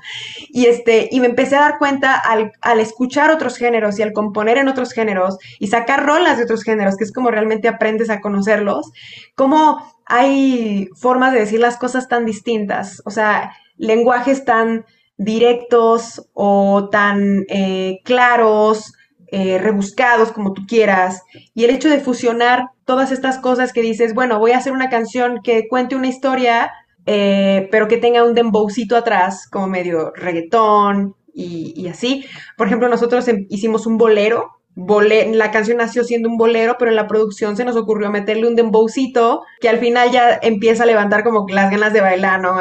y 0.49 0.67
este, 0.67 1.09
y 1.11 1.21
me 1.21 1.27
empecé 1.27 1.57
a 1.57 1.61
dar 1.61 1.79
cuenta 1.79 2.15
al, 2.15 2.53
al, 2.61 2.81
escuchar 2.81 3.31
otros 3.31 3.57
géneros 3.57 3.99
y 3.99 4.03
al 4.03 4.13
componer 4.13 4.59
en 4.59 4.69
otros 4.69 4.93
géneros 4.93 5.39
y 5.59 5.69
sacar 5.69 6.05
rolas 6.05 6.39
de 6.39 6.45
otros 6.45 6.63
géneros, 6.63 6.97
que 6.97 7.05
es 7.05 7.13
como 7.13 7.31
realmente 7.31 7.69
aprendes 7.69 8.11
a 8.11 8.21
conocerlos, 8.21 8.91
cómo 9.35 9.79
hay 10.07 10.89
formas 10.95 11.33
de 11.33 11.41
decir 11.41 11.61
las 11.61 11.79
cosas 11.79 12.09
tan 12.09 12.27
distintas. 12.27 13.01
O 13.05 13.11
sea, 13.11 13.53
lenguajes 13.77 14.45
tan 14.45 14.85
directos 15.17 16.29
o 16.35 16.89
tan 16.91 17.45
eh, 17.49 18.01
claros, 18.05 18.93
eh, 19.35 19.57
rebuscados 19.57 20.31
como 20.31 20.53
tú 20.53 20.67
quieras. 20.67 21.23
Y 21.55 21.65
el 21.65 21.71
hecho 21.71 21.89
de 21.89 22.01
fusionar 22.01 22.67
todas 22.85 23.13
estas 23.13 23.39
cosas 23.39 23.73
que 23.73 23.81
dices, 23.81 24.15
bueno, 24.15 24.39
voy 24.39 24.53
a 24.53 24.59
hacer 24.59 24.75
una 24.75 24.91
canción 24.91 25.41
que 25.43 25.69
cuente 25.69 25.97
una 25.97 26.09
historia, 26.09 26.71
eh, 27.07 27.67
pero 27.71 27.89
que 27.89 27.97
tenga 27.97 28.25
un 28.25 28.35
dembowcito 28.35 28.95
atrás, 28.95 29.49
como 29.51 29.69
medio 29.69 30.13
reggaetón 30.15 31.17
y, 31.33 31.89
así. 31.89 32.27
Por 32.59 32.67
ejemplo, 32.67 32.91
nosotros 32.91 33.27
em, 33.29 33.47
hicimos 33.49 33.87
un 33.87 33.97
bolero. 33.97 34.51
la 34.77 35.51
canción 35.51 35.79
nació 35.79 36.05
siendo 36.05 36.29
un 36.29 36.37
bolero, 36.37 36.77
pero 36.79 36.91
en 36.91 36.97
la 36.97 37.07
producción 37.07 37.57
se 37.57 37.65
nos 37.65 37.77
ocurrió 37.77 38.11
meterle 38.11 38.49
un 38.49 38.55
dembowcito 38.55 39.43
que 39.61 39.69
al 39.71 39.79
final 39.79 40.11
ya 40.11 40.39
empieza 40.43 40.83
a 40.83 40.87
levantar 40.87 41.25
como 41.25 41.47
las 41.49 41.71
ganas 41.71 41.95
de 41.95 42.01
bailar, 42.03 42.41
¿no? 42.41 42.57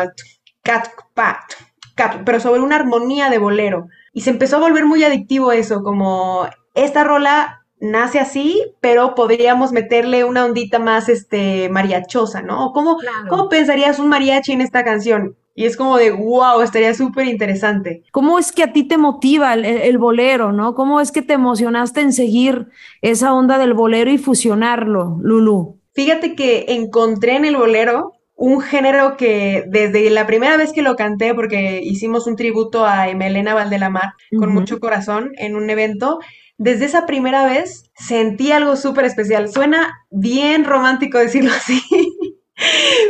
Cat, 0.61 0.87
pat, 1.13 1.53
cat, 1.95 2.21
pero 2.25 2.39
sobre 2.39 2.61
una 2.61 2.77
armonía 2.77 3.29
de 3.29 3.37
bolero. 3.37 3.87
Y 4.13 4.21
se 4.21 4.29
empezó 4.29 4.57
a 4.57 4.61
volver 4.61 4.85
muy 4.85 5.03
adictivo 5.03 5.51
eso, 5.51 5.83
como 5.83 6.47
esta 6.73 7.03
rola 7.03 7.61
nace 7.79 8.19
así, 8.19 8.63
pero 8.79 9.15
podríamos 9.15 9.71
meterle 9.71 10.23
una 10.23 10.45
ondita 10.45 10.79
más 10.79 11.09
este 11.09 11.67
mariachosa, 11.69 12.41
¿no? 12.41 12.71
¿Cómo, 12.73 12.97
¿Cómo 13.27 13.49
pensarías 13.49 13.99
un 13.99 14.07
mariachi 14.07 14.53
en 14.53 14.61
esta 14.61 14.83
canción? 14.83 15.35
Y 15.53 15.65
es 15.65 15.75
como 15.75 15.97
de, 15.97 16.11
wow, 16.11 16.61
estaría 16.61 16.93
súper 16.93 17.27
interesante. 17.27 18.03
¿Cómo 18.11 18.39
es 18.39 18.51
que 18.51 18.63
a 18.63 18.71
ti 18.71 18.83
te 18.83 18.97
motiva 18.97 19.53
el, 19.53 19.97
bolero, 19.97 20.53
no? 20.53 20.75
¿Cómo 20.75 21.01
es 21.01 21.11
que 21.11 21.21
te 21.21 21.33
emocionaste 21.33 21.99
en 22.01 22.13
seguir 22.13 22.67
esa 23.01 23.33
onda 23.33 23.57
del 23.57 23.73
bolero 23.73 24.09
y 24.11 24.17
fusionarlo, 24.17 25.17
Lulu? 25.21 25.77
Fíjate 25.93 26.35
que 26.35 26.65
encontré 26.69 27.35
en 27.35 27.45
el 27.45 27.57
bolero 27.57 28.13
un 28.41 28.59
género 28.59 29.17
que 29.17 29.65
desde 29.67 30.09
la 30.09 30.25
primera 30.25 30.57
vez 30.57 30.73
que 30.73 30.81
lo 30.81 30.95
canté, 30.95 31.35
porque 31.35 31.79
hicimos 31.83 32.25
un 32.25 32.35
tributo 32.35 32.87
a 32.87 33.07
Emelena 33.07 33.53
Valdelamar 33.53 34.13
con 34.35 34.51
mucho 34.51 34.79
corazón 34.79 35.31
en 35.37 35.55
un 35.55 35.69
evento, 35.69 36.17
desde 36.57 36.85
esa 36.85 37.05
primera 37.05 37.45
vez 37.45 37.91
sentí 37.93 38.51
algo 38.51 38.75
súper 38.77 39.05
especial. 39.05 39.51
Suena 39.51 39.93
bien 40.09 40.65
romántico 40.65 41.19
decirlo 41.19 41.51
así, 41.55 41.83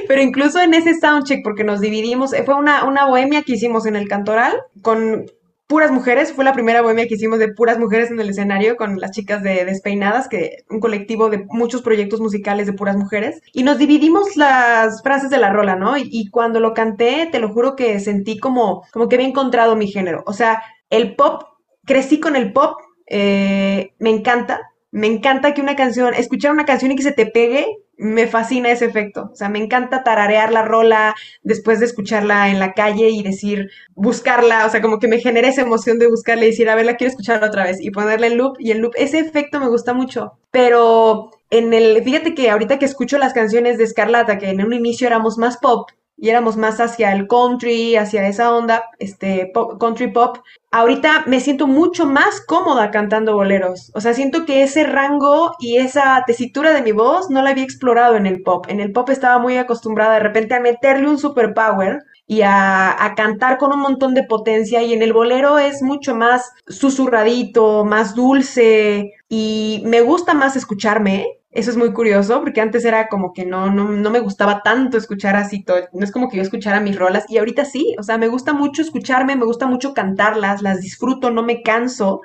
pero 0.06 0.22
incluso 0.22 0.60
en 0.60 0.74
ese 0.74 1.00
soundcheck, 1.00 1.46
porque 1.46 1.64
nos 1.64 1.80
dividimos, 1.80 2.36
fue 2.44 2.56
una, 2.56 2.84
una 2.84 3.06
bohemia 3.06 3.44
que 3.44 3.54
hicimos 3.54 3.86
en 3.86 3.96
el 3.96 4.10
Cantoral 4.10 4.58
con 4.82 5.28
puras 5.72 5.90
mujeres, 5.90 6.34
fue 6.34 6.44
la 6.44 6.52
primera 6.52 6.82
bohemia 6.82 7.08
que 7.08 7.16
hicimos 7.16 7.40
de 7.40 7.54
puras 7.54 7.80
mujeres 7.80 8.12
en 8.12 8.20
el 8.20 8.30
escenario 8.30 8.76
con 8.76 9.00
las 9.00 9.12
chicas 9.12 9.42
de 9.42 9.64
Despeinadas, 9.64 10.28
que 10.28 10.66
un 10.70 10.82
colectivo 10.82 11.30
de 11.30 11.46
muchos 11.48 11.82
proyectos 11.82 12.20
musicales 12.20 12.68
de 12.68 12.74
puras 12.74 12.98
mujeres, 12.98 13.42
y 13.54 13.64
nos 13.64 13.78
dividimos 13.78 14.36
las 14.36 15.02
frases 15.02 15.30
de 15.30 15.38
la 15.38 15.50
rola, 15.54 15.78
¿no? 15.78 15.96
Y, 15.98 16.30
cuando 16.30 16.60
lo 16.60 16.74
canté, 16.74 17.30
te 17.32 17.40
lo 17.40 17.54
juro 17.54 17.78
que 17.78 18.02
sentí 18.02 18.38
como, 18.38 18.84
como 18.92 19.08
que 19.08 19.16
había 19.16 19.30
encontrado 19.30 19.78
mi 19.78 19.88
género, 19.88 20.24
o 20.28 20.34
sea, 20.34 20.62
el 20.90 21.16
pop, 21.16 21.44
crecí 21.86 22.20
con 22.20 22.36
el 22.36 22.52
pop, 22.52 22.76
eh, 23.08 23.94
me 23.98 24.10
encanta, 24.10 24.60
me 24.92 25.08
encanta 25.08 25.54
que 25.54 25.62
una 25.62 25.78
canción, 25.78 26.14
escuchar 26.14 26.52
una 26.52 26.66
canción 26.66 26.92
y 26.92 26.98
que 26.98 27.04
se 27.04 27.14
te 27.14 27.28
pegue, 27.28 27.66
me 28.02 28.26
fascina 28.26 28.72
ese 28.72 28.86
efecto. 28.86 29.30
O 29.32 29.36
sea, 29.36 29.48
me 29.48 29.60
encanta 29.60 30.04
tararear 30.04 30.52
la 30.52 30.64
rola 30.64 31.14
después 31.44 31.80
de 31.80 31.86
escucharla 31.86 32.50
en 32.50 32.58
la 32.58 32.74
calle 32.74 33.10
y 33.10 33.22
decir, 33.22 33.70
buscarla, 33.94 34.66
o 34.66 34.70
sea, 34.70 34.82
como 34.82 34.98
que 34.98 35.08
me 35.08 35.20
genera 35.20 35.48
esa 35.48 35.62
emoción 35.62 36.00
de 36.00 36.08
buscarla 36.08 36.46
y 36.46 36.48
decir, 36.48 36.68
a 36.68 36.76
ver, 36.76 36.88
la 36.88 36.96
quiero 36.96 37.12
escuchar 37.12 37.44
otra 37.44 37.64
vez 37.64 37.78
y 37.80 37.92
ponerle 37.92 38.28
el 38.28 38.38
loop 38.38 38.56
y 38.60 38.72
el 38.72 38.80
loop. 38.80 38.94
Ese 38.96 39.20
efecto 39.20 39.60
me 39.60 39.70
gusta 39.70 39.94
mucho. 39.94 40.34
Pero 40.50 41.30
en 41.52 41.74
el, 41.74 42.04
fíjate 42.04 42.34
que 42.34 42.50
ahorita 42.50 42.80
que 42.80 42.86
escucho 42.86 43.20
las 43.20 43.34
canciones 43.34 43.78
de 43.78 43.84
Escarlata, 43.84 44.40
que 44.40 44.50
en 44.50 44.66
un 44.66 44.74
inicio 44.74 45.06
éramos 45.06 45.38
más 45.38 45.58
pop, 45.58 45.88
y 46.22 46.30
éramos 46.30 46.56
más 46.56 46.80
hacia 46.80 47.12
el 47.14 47.28
country, 47.28 47.96
hacia 47.96 48.28
esa 48.28 48.54
onda, 48.54 48.84
este, 49.00 49.52
country 49.80 50.12
pop. 50.12 50.38
Ahorita 50.70 51.24
me 51.26 51.40
siento 51.40 51.66
mucho 51.66 52.06
más 52.06 52.42
cómoda 52.46 52.92
cantando 52.92 53.34
boleros. 53.34 53.92
O 53.96 54.02
sea, 54.02 54.14
siento 54.14 54.46
que 54.46 54.62
ese 54.62 54.84
rango 54.84 55.56
y 55.60 55.78
esa 55.78 56.24
tesitura 56.28 56.74
de 56.74 56.84
mi 56.84 56.92
voz 56.92 57.32
no 57.32 57.42
la 57.42 57.50
había 57.50 57.64
explorado 57.64 58.16
en 58.18 58.28
el 58.28 58.44
pop. 58.44 58.68
En 58.70 58.80
el 58.80 58.92
pop 58.92 59.10
estaba 59.10 59.40
muy 59.40 59.58
acostumbrada 59.58 60.14
de 60.14 60.20
repente 60.20 60.54
a 60.54 60.60
meterle 60.60 61.10
un 61.10 61.18
superpower 61.18 62.04
y 62.28 62.44
a, 62.44 63.04
a, 63.04 63.16
cantar 63.16 63.58
con 63.58 63.74
un 63.74 63.80
montón 63.80 64.14
de 64.14 64.24
potencia 64.24 64.84
y 64.84 64.94
en 64.94 65.02
el 65.02 65.14
bolero 65.14 65.58
es 65.58 65.82
mucho 65.82 66.14
más 66.14 66.52
susurradito, 66.68 67.84
más 67.84 68.14
dulce 68.14 69.12
y 69.28 69.82
me 69.86 70.02
gusta 70.02 70.36
más 70.36 70.56
escucharme 70.56 71.41
eso 71.52 71.70
es 71.70 71.78
muy 71.78 71.92
curioso 71.92 72.40
porque 72.40 72.62
antes 72.62 72.86
era 72.86 73.08
como 73.08 73.34
que 73.34 73.46
no, 73.46 73.70
no, 73.72 73.92
no 73.92 74.10
me 74.10 74.20
gustaba 74.22 74.62
tanto 74.64 74.98
escuchar 74.98 75.36
así 75.36 75.64
todo. 75.64 75.80
No 75.92 76.04
es 76.04 76.12
como 76.12 76.30
que 76.30 76.38
yo 76.38 76.44
escuchara 76.44 76.80
mis 76.80 76.98
rolas 76.98 77.26
y 77.30 77.38
ahorita 77.38 77.66
sí, 77.66 77.96
o 78.00 78.04
sea, 78.04 78.18
me 78.18 78.30
gusta 78.30 78.54
mucho 78.54 78.82
escucharme, 78.82 79.36
me 79.36 79.46
gusta 79.46 79.68
mucho 79.68 79.94
cantarlas, 79.94 80.62
las 80.62 80.82
disfruto, 80.82 81.30
no 81.30 81.44
me 81.44 81.62
canso 81.62 82.22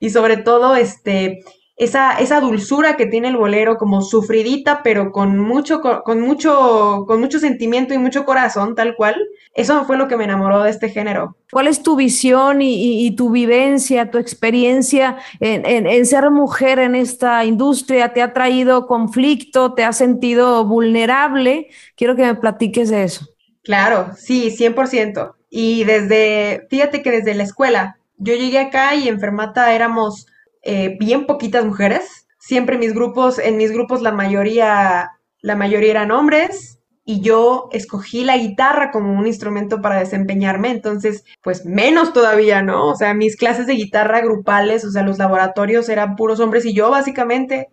y 0.00 0.10
sobre 0.10 0.38
todo 0.38 0.74
este 0.74 1.44
esa, 1.76 2.18
esa 2.18 2.40
dulzura 2.40 2.96
que 2.96 3.06
tiene 3.06 3.28
el 3.28 3.36
bolero, 3.36 3.76
como 3.76 4.00
sufridita, 4.00 4.82
pero 4.84 5.10
con 5.10 5.38
mucho, 5.38 5.80
con 5.80 6.20
mucho, 6.20 7.04
con 7.06 7.20
mucho 7.20 7.40
sentimiento 7.40 7.94
y 7.94 7.98
mucho 7.98 8.24
corazón, 8.24 8.74
tal 8.76 8.94
cual. 8.94 9.16
Eso 9.54 9.84
fue 9.84 9.96
lo 9.96 10.06
que 10.06 10.16
me 10.16 10.24
enamoró 10.24 10.62
de 10.62 10.70
este 10.70 10.88
género. 10.88 11.36
¿Cuál 11.50 11.66
es 11.66 11.82
tu 11.82 11.96
visión 11.96 12.60
y, 12.60 13.14
tu 13.16 13.30
vivencia, 13.30 14.10
tu 14.10 14.18
experiencia 14.18 15.18
en, 15.40 16.06
ser 16.06 16.30
mujer 16.30 16.78
en 16.78 16.94
esta 16.94 17.44
industria? 17.44 18.12
¿Te 18.12 18.22
ha 18.22 18.32
traído 18.32 18.86
conflicto? 18.86 19.74
¿Te 19.74 19.84
has 19.84 19.96
sentido 19.96 20.64
vulnerable? 20.64 21.68
Quiero 21.96 22.14
que 22.16 22.22
me 22.22 22.34
platiques 22.34 22.88
de 22.88 23.04
eso. 23.04 23.26
Claro, 23.62 24.10
sí, 24.16 24.50
100%. 24.56 25.34
Y 25.50 25.84
desde, 25.84 26.66
fíjate 26.68 27.02
que 27.02 27.10
desde 27.10 27.34
la 27.34 27.44
escuela, 27.44 27.98
yo 28.16 28.34
llegué 28.34 28.58
acá 28.58 28.94
y 28.94 29.08
en 29.08 29.20
Fermata 29.20 29.72
éramos 29.72 30.26
eh, 30.64 30.96
bien 30.98 31.26
poquitas 31.26 31.64
mujeres. 31.64 32.26
Siempre 32.38 32.78
mis 32.78 32.94
grupos, 32.94 33.38
en 33.38 33.56
mis 33.56 33.72
grupos 33.72 34.02
la 34.02 34.12
mayoría, 34.12 35.10
la 35.40 35.56
mayoría 35.56 35.90
eran 35.90 36.10
hombres 36.10 36.78
y 37.04 37.20
yo 37.20 37.68
escogí 37.72 38.24
la 38.24 38.38
guitarra 38.38 38.90
como 38.90 39.12
un 39.12 39.26
instrumento 39.26 39.82
para 39.82 39.98
desempeñarme, 39.98 40.70
entonces, 40.70 41.24
pues 41.42 41.66
menos 41.66 42.14
todavía, 42.14 42.62
¿no? 42.62 42.88
O 42.88 42.96
sea, 42.96 43.12
mis 43.12 43.36
clases 43.36 43.66
de 43.66 43.74
guitarra 43.74 44.22
grupales, 44.22 44.84
o 44.84 44.90
sea, 44.90 45.02
los 45.02 45.18
laboratorios 45.18 45.88
eran 45.90 46.16
puros 46.16 46.40
hombres 46.40 46.64
y 46.64 46.74
yo 46.74 46.90
básicamente. 46.90 47.68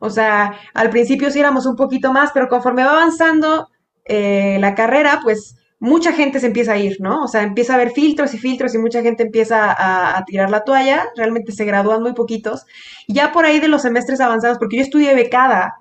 O 0.00 0.08
sea, 0.08 0.54
al 0.72 0.88
principio 0.90 1.30
sí 1.30 1.40
éramos 1.40 1.66
un 1.66 1.76
poquito 1.76 2.12
más, 2.12 2.30
pero 2.32 2.48
conforme 2.48 2.84
va 2.84 2.92
avanzando 2.92 3.68
eh, 4.06 4.56
la 4.60 4.74
carrera, 4.74 5.20
pues 5.22 5.56
mucha 5.80 6.12
gente 6.12 6.38
se 6.40 6.46
empieza 6.46 6.74
a 6.74 6.78
ir, 6.78 6.98
¿no? 7.00 7.24
O 7.24 7.28
sea, 7.28 7.42
empieza 7.42 7.72
a 7.72 7.76
haber 7.76 7.90
filtros 7.90 8.34
y 8.34 8.38
filtros 8.38 8.74
y 8.74 8.78
mucha 8.78 9.02
gente 9.02 9.22
empieza 9.22 9.74
a, 9.76 10.24
tirar 10.26 10.50
la 10.50 10.62
toalla, 10.62 11.08
realmente 11.16 11.52
se 11.52 11.64
gradúan 11.64 12.02
muy 12.02 12.12
poquitos. 12.12 12.66
Ya 13.08 13.32
por 13.32 13.46
ahí 13.46 13.60
de 13.60 13.68
los 13.68 13.82
semestres 13.82 14.20
avanzados, 14.20 14.58
porque 14.58 14.76
yo 14.76 14.82
estudié 14.82 15.14
becada 15.14 15.76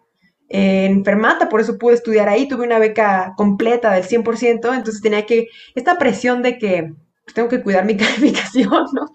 en 0.47 1.03
Fermata, 1.03 1.49
por 1.49 1.59
eso 1.59 1.77
pude 1.77 1.95
estudiar 1.95 2.29
ahí, 2.29 2.47
tuve 2.47 2.65
una 2.65 2.79
beca 2.79 3.33
completa 3.35 3.91
del 3.91 4.03
100%, 4.03 4.73
entonces 4.73 5.01
tenía 5.01 5.25
que, 5.25 5.47
esta 5.75 5.97
presión 5.97 6.41
de 6.41 6.57
que 6.57 6.93
pues, 7.25 7.35
tengo 7.35 7.49
que 7.49 7.61
cuidar 7.61 7.85
mi 7.85 7.97
calificación, 7.97 8.85
¿no? 8.93 9.05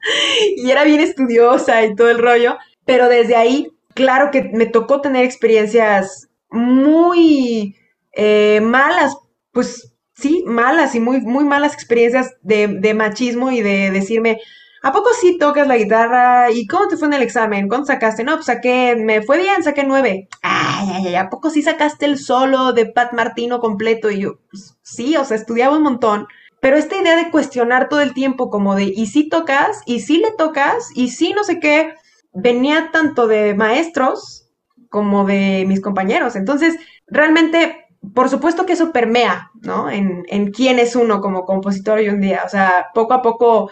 Y 0.56 0.70
era 0.70 0.84
bien 0.84 1.00
estudiosa 1.00 1.82
y 1.84 1.96
todo 1.96 2.10
el 2.10 2.18
rollo, 2.18 2.58
pero 2.84 3.08
desde 3.08 3.36
ahí, 3.36 3.72
claro 3.94 4.30
que 4.30 4.50
me 4.52 4.66
tocó 4.66 5.00
tener 5.00 5.24
experiencias 5.24 6.28
muy 6.50 7.74
eh, 8.12 8.60
malas, 8.60 9.16
pues 9.50 9.93
sí, 10.14 10.44
malas 10.46 10.94
y 10.94 11.00
muy, 11.00 11.20
muy 11.20 11.44
malas 11.44 11.74
experiencias 11.74 12.34
de, 12.42 12.94
machismo 12.94 13.50
y 13.50 13.60
de 13.60 13.90
decirme, 13.90 14.40
¿a 14.82 14.92
poco 14.92 15.10
sí 15.20 15.38
tocas 15.38 15.66
la 15.66 15.76
guitarra? 15.76 16.50
¿Y 16.50 16.66
cómo 16.66 16.88
te 16.88 16.96
fue 16.96 17.08
en 17.08 17.14
el 17.14 17.22
examen? 17.22 17.68
¿Cuánto 17.68 17.86
sacaste? 17.86 18.24
No, 18.24 18.34
pues 18.34 18.46
saqué, 18.46 18.96
me 18.96 19.22
fue 19.22 19.38
bien, 19.38 19.62
saqué 19.62 19.84
nueve. 19.84 20.28
Ay, 20.42 20.88
ay, 20.92 21.06
ay, 21.08 21.14
¿a 21.16 21.28
poco 21.28 21.50
sí 21.50 21.62
sacaste 21.62 22.06
el 22.06 22.18
solo 22.18 22.72
de 22.72 22.86
Pat 22.86 23.12
Martino 23.12 23.60
completo? 23.60 24.10
Y 24.10 24.20
yo, 24.20 24.38
pues, 24.50 24.76
sí, 24.82 25.16
o 25.16 25.24
sea, 25.24 25.36
estudiaba 25.36 25.76
un 25.76 25.82
montón. 25.82 26.26
Pero 26.60 26.76
esta 26.76 26.96
idea 26.96 27.16
de 27.16 27.30
cuestionar 27.30 27.90
todo 27.90 28.00
el 28.00 28.14
tiempo 28.14 28.48
como 28.48 28.74
de, 28.74 28.84
¿y 28.84 29.06
si 29.06 29.28
tocas? 29.28 29.82
¿Y 29.84 30.00
si 30.00 30.18
le 30.18 30.30
tocas? 30.30 30.88
¿Y 30.94 31.10
si 31.10 31.34
no 31.34 31.44
sé 31.44 31.60
qué? 31.60 31.94
Venía 32.32 32.90
tanto 32.90 33.26
de 33.26 33.54
maestros 33.54 34.48
como 34.88 35.26
de 35.26 35.64
mis 35.66 35.82
compañeros. 35.82 36.36
Entonces, 36.36 36.76
realmente 37.06 37.83
por 38.12 38.28
supuesto 38.28 38.66
que 38.66 38.74
eso 38.74 38.92
permea, 38.92 39.50
¿no? 39.62 39.90
En, 39.90 40.24
en, 40.28 40.50
quién 40.50 40.78
es 40.78 40.96
uno 40.96 41.20
como 41.20 41.44
compositor 41.44 41.98
hoy 41.98 42.08
un 42.08 42.20
día. 42.20 42.42
O 42.44 42.48
sea, 42.48 42.88
poco 42.92 43.14
a 43.14 43.22
poco 43.22 43.70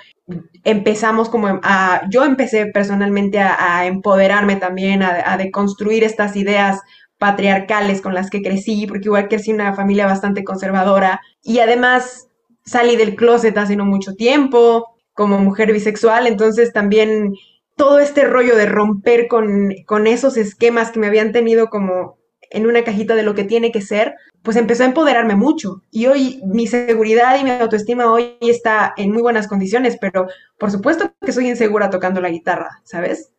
empezamos 0.64 1.28
como 1.28 1.60
a, 1.62 2.02
yo 2.10 2.24
empecé 2.24 2.66
personalmente 2.66 3.38
a, 3.40 3.86
empoderarme 3.86 4.56
también, 4.56 5.02
a, 5.02 5.32
a, 5.32 5.36
deconstruir 5.36 6.04
estas 6.04 6.36
ideas 6.36 6.80
patriarcales 7.18 8.00
con 8.00 8.14
las 8.14 8.30
que 8.30 8.42
crecí, 8.42 8.86
porque 8.86 9.08
igual 9.08 9.28
crecí 9.28 9.50
en 9.50 9.56
una 9.56 9.74
familia 9.74 10.06
bastante 10.06 10.44
conservadora 10.44 11.20
y 11.42 11.58
además 11.58 12.28
salí 12.64 12.96
del 12.96 13.16
closet 13.16 13.56
hace 13.58 13.76
no 13.76 13.84
mucho 13.84 14.14
tiempo 14.14 14.94
como 15.14 15.38
mujer 15.38 15.72
bisexual, 15.72 16.26
entonces 16.26 16.72
también 16.72 17.34
todo 17.76 17.98
este 17.98 18.24
rollo 18.24 18.56
de 18.56 18.66
romper 18.66 19.28
con, 19.28 19.72
con 19.86 20.06
esos 20.06 20.36
esquemas 20.36 20.90
que 20.90 21.00
me 21.00 21.06
habían 21.06 21.32
tenido 21.32 21.68
como 21.68 22.16
en 22.52 22.66
una 22.66 22.84
cajita 22.84 23.14
de 23.14 23.22
lo 23.22 23.34
que 23.34 23.44
tiene 23.44 23.72
que 23.72 23.80
ser, 23.80 24.14
pues 24.42 24.56
empezó 24.56 24.82
a 24.82 24.86
empoderarme 24.86 25.34
mucho. 25.34 25.82
Y 25.90 26.06
hoy 26.06 26.40
mi 26.44 26.66
seguridad 26.66 27.38
y 27.38 27.44
mi 27.44 27.50
autoestima 27.50 28.12
hoy 28.12 28.36
está 28.40 28.92
en 28.96 29.12
muy 29.12 29.22
buenas 29.22 29.48
condiciones, 29.48 29.96
pero 30.00 30.26
por 30.58 30.70
supuesto 30.70 31.12
que 31.20 31.32
soy 31.32 31.48
insegura 31.48 31.90
tocando 31.90 32.20
la 32.20 32.30
guitarra, 32.30 32.80
¿sabes? 32.84 33.32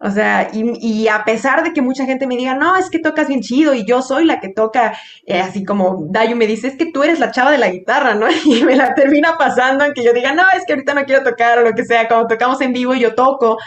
O 0.00 0.10
sea, 0.12 0.48
y, 0.52 1.08
a 1.08 1.24
pesar 1.24 1.64
de 1.64 1.72
que 1.72 1.82
mucha 1.82 2.04
gente 2.06 2.28
me 2.28 2.36
diga, 2.36 2.54
no, 2.54 2.76
es 2.76 2.88
que 2.88 3.00
tocas 3.00 3.26
bien 3.26 3.40
chido 3.40 3.74
y 3.74 3.84
yo 3.84 4.00
soy 4.00 4.24
la 4.24 4.38
que 4.38 4.48
toca, 4.48 4.96
eh, 5.26 5.40
así 5.40 5.64
como 5.64 6.06
Dayu 6.10 6.36
me 6.36 6.46
dice, 6.46 6.68
es 6.68 6.76
que 6.76 6.92
tú 6.92 7.02
eres 7.02 7.18
la 7.18 7.32
chava 7.32 7.50
de 7.50 7.58
la 7.58 7.68
guitarra, 7.68 8.14
¿no? 8.14 8.28
Y 8.44 8.62
me 8.62 8.76
la 8.76 8.94
termina 8.94 9.36
pasando 9.36 9.84
en 9.84 9.94
que 9.94 10.04
yo 10.04 10.12
diga, 10.12 10.32
no, 10.34 10.44
es 10.56 10.64
que 10.66 10.74
ahorita 10.74 10.94
no 10.94 11.04
quiero 11.04 11.24
tocar 11.24 11.58
o 11.58 11.62
lo 11.62 11.72
que 11.72 11.84
sea, 11.84 12.06
cuando 12.06 12.28
tocamos 12.28 12.60
en 12.60 12.72
vivo 12.72 12.94
yo 12.94 13.16
toco, 13.16 13.58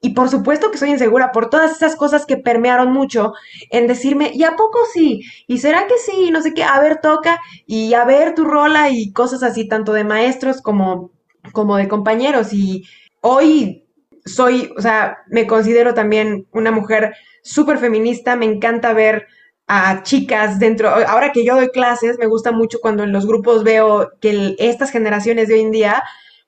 y 0.00 0.10
por 0.10 0.28
supuesto 0.28 0.70
que 0.70 0.78
soy 0.78 0.90
insegura 0.90 1.32
por 1.32 1.50
todas 1.50 1.72
esas 1.72 1.96
cosas 1.96 2.24
que 2.24 2.36
permearon 2.36 2.92
mucho 2.92 3.32
en 3.70 3.88
decirme, 3.88 4.30
¿y 4.32 4.44
a 4.44 4.54
poco 4.54 4.78
sí? 4.92 5.22
¿Y 5.48 5.58
será 5.58 5.86
que 5.88 5.98
sí? 5.98 6.30
No 6.30 6.40
sé 6.40 6.54
qué, 6.54 6.62
a 6.62 6.78
ver, 6.80 7.00
toca, 7.00 7.40
y 7.66 7.94
a 7.94 8.04
ver 8.04 8.34
tu 8.34 8.44
rola 8.44 8.90
y 8.90 9.12
cosas 9.12 9.42
así, 9.42 9.66
tanto 9.66 9.92
de 9.92 10.04
maestros 10.04 10.62
como, 10.62 11.10
como 11.52 11.76
de 11.76 11.88
compañeros. 11.88 12.52
Y 12.52 12.84
hoy 13.22 13.86
soy, 14.24 14.72
o 14.76 14.80
sea, 14.80 15.18
me 15.28 15.46
considero 15.46 15.94
también 15.94 16.46
una 16.52 16.70
mujer 16.70 17.14
súper 17.42 17.78
feminista, 17.78 18.36
me 18.36 18.46
encanta 18.46 18.92
ver 18.92 19.26
a 19.66 20.02
chicas 20.02 20.58
dentro, 20.58 20.88
ahora 20.88 21.32
que 21.32 21.44
yo 21.44 21.54
doy 21.54 21.68
clases, 21.70 22.18
me 22.18 22.26
gusta 22.26 22.52
mucho 22.52 22.78
cuando 22.80 23.02
en 23.02 23.12
los 23.12 23.26
grupos 23.26 23.64
veo 23.64 24.12
que 24.20 24.54
estas 24.58 24.90
generaciones 24.90 25.48
de 25.48 25.54
hoy 25.54 25.60
en 25.60 25.72
día 25.72 26.02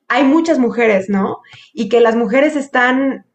hay 0.09 0.25
muchas 0.25 0.59
mujeres, 0.59 1.09
¿no? 1.09 1.41
Y 1.73 1.89
que 1.89 2.01
las 2.01 2.17
mujeres 2.17 2.57
están 2.57 3.27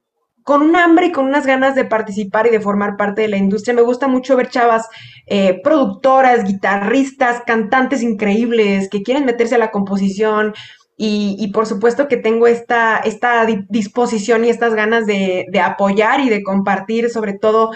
con 0.45 0.61
un 0.61 0.75
hambre 0.75 1.07
y 1.07 1.11
con 1.11 1.25
unas 1.25 1.47
ganas 1.47 1.73
de 1.73 1.85
participar 1.85 2.45
y 2.45 2.51
de 2.51 2.59
formar 2.59 2.97
parte 2.97 3.23
de 3.23 3.29
la 3.29 3.37
industria. 3.37 3.73
Me 3.73 3.81
gusta 3.81 4.07
mucho 4.07 4.37
ver 4.37 4.49
chavas 4.49 4.87
eh, 5.25 5.59
productoras, 5.63 6.43
guitarristas, 6.43 7.41
cantantes 7.47 8.03
increíbles 8.03 8.87
que 8.87 9.01
quieren 9.01 9.25
meterse 9.25 9.55
a 9.55 9.57
la 9.57 9.71
composición. 9.71 10.53
Y, 10.97 11.51
por 11.51 11.65
supuesto 11.65 12.07
que 12.07 12.15
tengo 12.15 12.45
esta, 12.45 12.99
esta 12.99 13.45
disposición 13.69 14.45
y 14.45 14.49
estas 14.49 14.75
ganas 14.75 15.07
de, 15.07 15.47
apoyar 15.61 16.21
y 16.21 16.29
de 16.29 16.43
compartir 16.43 17.09
sobre 17.09 17.33
todo 17.33 17.71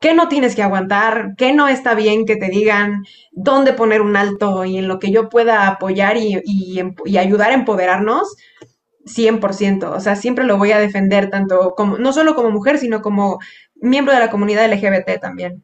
qué 0.00 0.12
no 0.12 0.28
tienes 0.28 0.56
que 0.56 0.64
aguantar, 0.64 1.34
qué 1.38 1.52
no 1.52 1.68
está 1.68 1.94
bien 1.94 2.26
que 2.26 2.36
te 2.36 2.48
digan, 2.48 3.04
dónde 3.30 3.72
poner 3.72 4.02
un 4.02 4.16
alto 4.16 4.64
y 4.64 4.76
en 4.76 4.88
lo 4.88 4.98
que 4.98 5.12
yo 5.12 5.28
pueda 5.28 5.68
apoyar 5.68 6.16
y, 6.16 6.42
y 6.44 7.16
ayudar 7.16 7.52
a 7.52 7.54
empoderarnos, 7.54 8.36
100%, 9.08 9.90
o 9.90 10.00
sea, 10.00 10.16
siempre 10.16 10.44
lo 10.44 10.58
voy 10.58 10.72
a 10.72 10.78
defender 10.78 11.30
tanto 11.30 11.74
como, 11.76 11.98
no 11.98 12.12
solo 12.12 12.34
como 12.34 12.50
mujer, 12.50 12.78
sino 12.78 13.02
como 13.02 13.38
miembro 13.76 14.12
de 14.14 14.20
la 14.20 14.30
comunidad 14.30 14.70
LGBT 14.70 15.20
también. 15.20 15.62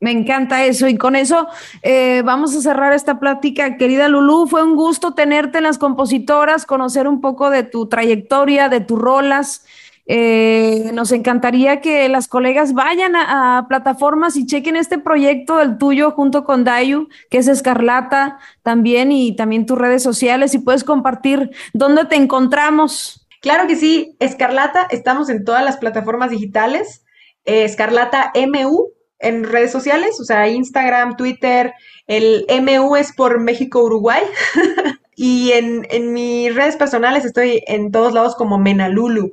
Me 0.00 0.10
encanta 0.10 0.64
eso 0.66 0.86
y 0.86 0.98
con 0.98 1.16
eso 1.16 1.48
eh, 1.82 2.20
vamos 2.26 2.54
a 2.54 2.60
cerrar 2.60 2.92
esta 2.92 3.18
plática. 3.18 3.78
Querida 3.78 4.08
Lulú, 4.08 4.46
fue 4.46 4.62
un 4.62 4.76
gusto 4.76 5.14
tenerte 5.14 5.58
en 5.58 5.64
las 5.64 5.78
compositoras, 5.78 6.66
conocer 6.66 7.08
un 7.08 7.22
poco 7.22 7.48
de 7.48 7.62
tu 7.62 7.88
trayectoria, 7.88 8.68
de 8.68 8.80
tus 8.80 8.98
rolas. 8.98 9.64
Eh, 10.06 10.90
nos 10.92 11.12
encantaría 11.12 11.80
que 11.80 12.08
las 12.10 12.28
colegas 12.28 12.74
vayan 12.74 13.16
a, 13.16 13.66
plataformas 13.68 14.36
y 14.36 14.46
chequen 14.46 14.76
este 14.76 14.98
proyecto 14.98 15.56
del 15.58 15.78
tuyo 15.78 16.10
junto 16.10 16.44
con 16.44 16.64
Dayu, 16.64 17.08
que 17.30 17.38
es 17.38 17.48
Escarlata 17.48 18.38
también, 18.62 19.12
y 19.12 19.34
también 19.34 19.66
tus 19.66 19.78
redes 19.78 20.02
sociales, 20.02 20.54
y 20.54 20.58
puedes 20.58 20.84
compartir 20.84 21.50
dónde 21.72 22.04
te 22.04 22.16
encontramos. 22.16 23.26
Claro 23.40 23.66
que 23.66 23.76
sí, 23.76 24.16
Escarlata, 24.20 24.86
estamos 24.90 25.30
en 25.30 25.44
todas 25.44 25.64
las 25.64 25.78
plataformas 25.78 26.30
digitales. 26.30 27.04
Eh, 27.44 27.64
Escarlata 27.64 28.32
MU 28.34 28.90
en 29.18 29.44
redes 29.44 29.72
sociales, 29.72 30.20
o 30.20 30.24
sea, 30.24 30.48
Instagram, 30.48 31.16
Twitter, 31.16 31.72
el 32.06 32.46
MU 32.62 32.96
es 32.96 33.12
por 33.12 33.40
México-Uruguay. 33.40 34.22
y 35.16 35.52
en, 35.52 35.86
en 35.90 36.12
mis 36.12 36.54
redes 36.54 36.76
personales 36.76 37.24
estoy 37.24 37.62
en 37.66 37.90
todos 37.90 38.12
lados 38.12 38.34
como 38.36 38.58
Menalulu. 38.58 39.32